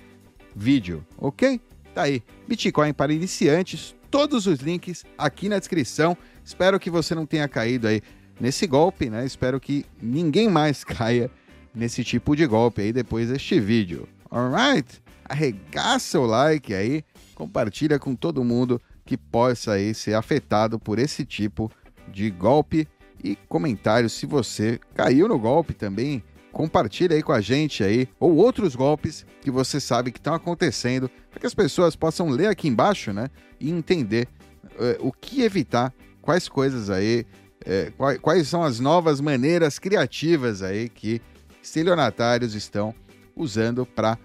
vídeo, 0.58 1.06
ok? 1.16 1.60
Tá 1.94 2.02
aí. 2.02 2.22
Bitcoin 2.46 2.92
para 2.92 3.12
iniciantes. 3.12 3.94
Todos 4.10 4.46
os 4.46 4.58
links 4.58 5.04
aqui 5.16 5.48
na 5.48 5.58
descrição. 5.58 6.16
Espero 6.44 6.80
que 6.80 6.90
você 6.90 7.14
não 7.14 7.26
tenha 7.26 7.46
caído 7.46 7.86
aí 7.86 8.02
nesse 8.40 8.66
golpe, 8.66 9.08
né? 9.08 9.24
Espero 9.24 9.60
que 9.60 9.84
ninguém 10.02 10.48
mais 10.48 10.82
caia 10.84 11.30
nesse 11.74 12.02
tipo 12.02 12.34
de 12.34 12.46
golpe 12.46 12.82
aí 12.82 12.92
depois 12.92 13.28
deste 13.28 13.60
vídeo. 13.60 14.08
Alright? 14.30 15.00
Arregaça 15.24 16.18
o 16.18 16.26
like 16.26 16.74
aí, 16.74 17.04
compartilha 17.34 17.98
com 17.98 18.14
todo 18.14 18.42
mundo 18.42 18.80
que 19.04 19.16
possa 19.16 19.72
aí 19.72 19.94
ser 19.94 20.14
afetado 20.14 20.78
por 20.78 20.98
esse 20.98 21.24
tipo 21.24 21.70
de 22.08 22.30
golpe 22.30 22.88
e 23.22 23.36
comentários 23.48 24.12
se 24.12 24.26
você 24.26 24.80
caiu 24.94 25.28
no 25.28 25.38
golpe 25.38 25.74
também. 25.74 26.22
Compartilha 26.58 27.14
aí 27.14 27.22
com 27.22 27.30
a 27.30 27.40
gente 27.40 27.84
aí 27.84 28.08
ou 28.18 28.34
outros 28.34 28.74
golpes 28.74 29.24
que 29.40 29.48
você 29.48 29.78
sabe 29.78 30.10
que 30.10 30.18
estão 30.18 30.34
acontecendo 30.34 31.08
para 31.30 31.38
que 31.38 31.46
as 31.46 31.54
pessoas 31.54 31.94
possam 31.94 32.28
ler 32.30 32.48
aqui 32.48 32.66
embaixo, 32.66 33.12
né, 33.12 33.30
e 33.60 33.70
entender 33.70 34.26
uh, 34.64 35.06
o 35.06 35.12
que 35.12 35.42
evitar, 35.42 35.94
quais 36.20 36.48
coisas 36.48 36.90
aí 36.90 37.24
é, 37.64 37.92
quais, 37.96 38.18
quais 38.18 38.48
são 38.48 38.64
as 38.64 38.80
novas 38.80 39.20
maneiras 39.20 39.78
criativas 39.78 40.60
aí 40.60 40.88
que 40.88 41.22
estelionatários 41.62 42.56
estão 42.56 42.92
usando 43.36 43.86
para 43.86 44.18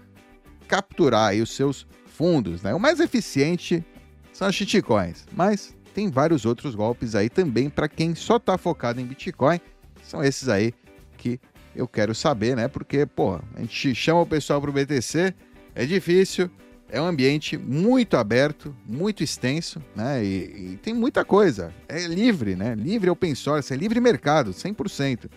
capturar 0.66 1.28
aí 1.28 1.40
os 1.40 1.54
seus 1.54 1.86
fundos. 2.04 2.64
Né? 2.64 2.74
O 2.74 2.80
mais 2.80 2.98
eficiente 2.98 3.86
são 4.32 4.48
as 4.48 4.56
shitcoins, 4.56 5.24
mas 5.32 5.76
tem 5.94 6.10
vários 6.10 6.44
outros 6.44 6.74
golpes 6.74 7.14
aí 7.14 7.30
também 7.30 7.70
para 7.70 7.88
quem 7.88 8.12
só 8.16 8.38
está 8.38 8.58
focado 8.58 9.00
em 9.00 9.06
Bitcoin. 9.06 9.60
São 10.02 10.20
esses 10.20 10.48
aí 10.48 10.74
que 11.16 11.38
eu 11.74 11.88
quero 11.88 12.14
saber, 12.14 12.56
né? 12.56 12.68
Porque, 12.68 13.06
pô, 13.06 13.34
a 13.54 13.60
gente 13.60 13.94
chama 13.94 14.20
o 14.20 14.26
pessoal 14.26 14.60
para 14.60 14.70
o 14.70 14.72
BTC, 14.72 15.34
é 15.74 15.84
difícil, 15.84 16.50
é 16.88 17.00
um 17.00 17.06
ambiente 17.06 17.56
muito 17.56 18.16
aberto, 18.16 18.74
muito 18.86 19.22
extenso, 19.22 19.82
né? 19.94 20.24
E, 20.24 20.72
e, 20.72 20.78
tem 20.82 20.94
muita 20.94 21.24
coisa. 21.24 21.72
É 21.88 22.06
livre, 22.06 22.54
né? 22.54 22.74
Livre 22.74 23.10
open 23.10 23.34
source, 23.34 23.72
é 23.72 23.76
livre 23.76 24.00
mercado, 24.00 24.52
100%. 24.52 25.30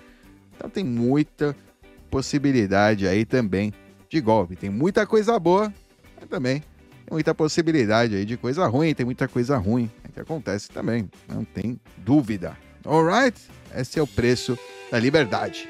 Então 0.55 0.69
tem 0.69 0.83
muita 0.83 1.55
possibilidade 2.09 3.07
aí 3.07 3.25
também 3.25 3.73
de 4.09 4.21
golpe. 4.21 4.55
Tem 4.55 4.69
muita 4.69 5.05
coisa 5.05 5.39
boa, 5.39 5.73
mas 6.19 6.29
também 6.29 6.59
tem 6.59 7.13
muita 7.13 7.33
possibilidade 7.33 8.15
aí 8.15 8.25
de 8.25 8.37
coisa 8.37 8.67
ruim. 8.67 8.93
Tem 8.93 9.05
muita 9.05 9.27
coisa 9.27 9.57
ruim 9.57 9.89
que 10.17 10.21
acontece 10.21 10.69
também, 10.69 11.07
não 11.27 11.43
tem 11.43 11.79
dúvida. 11.97 12.57
Alright? 12.83 13.39
Esse 13.75 13.99
é 13.99 14.01
o 14.01 14.07
preço 14.07 14.57
da 14.89 14.97
liberdade. 14.97 15.69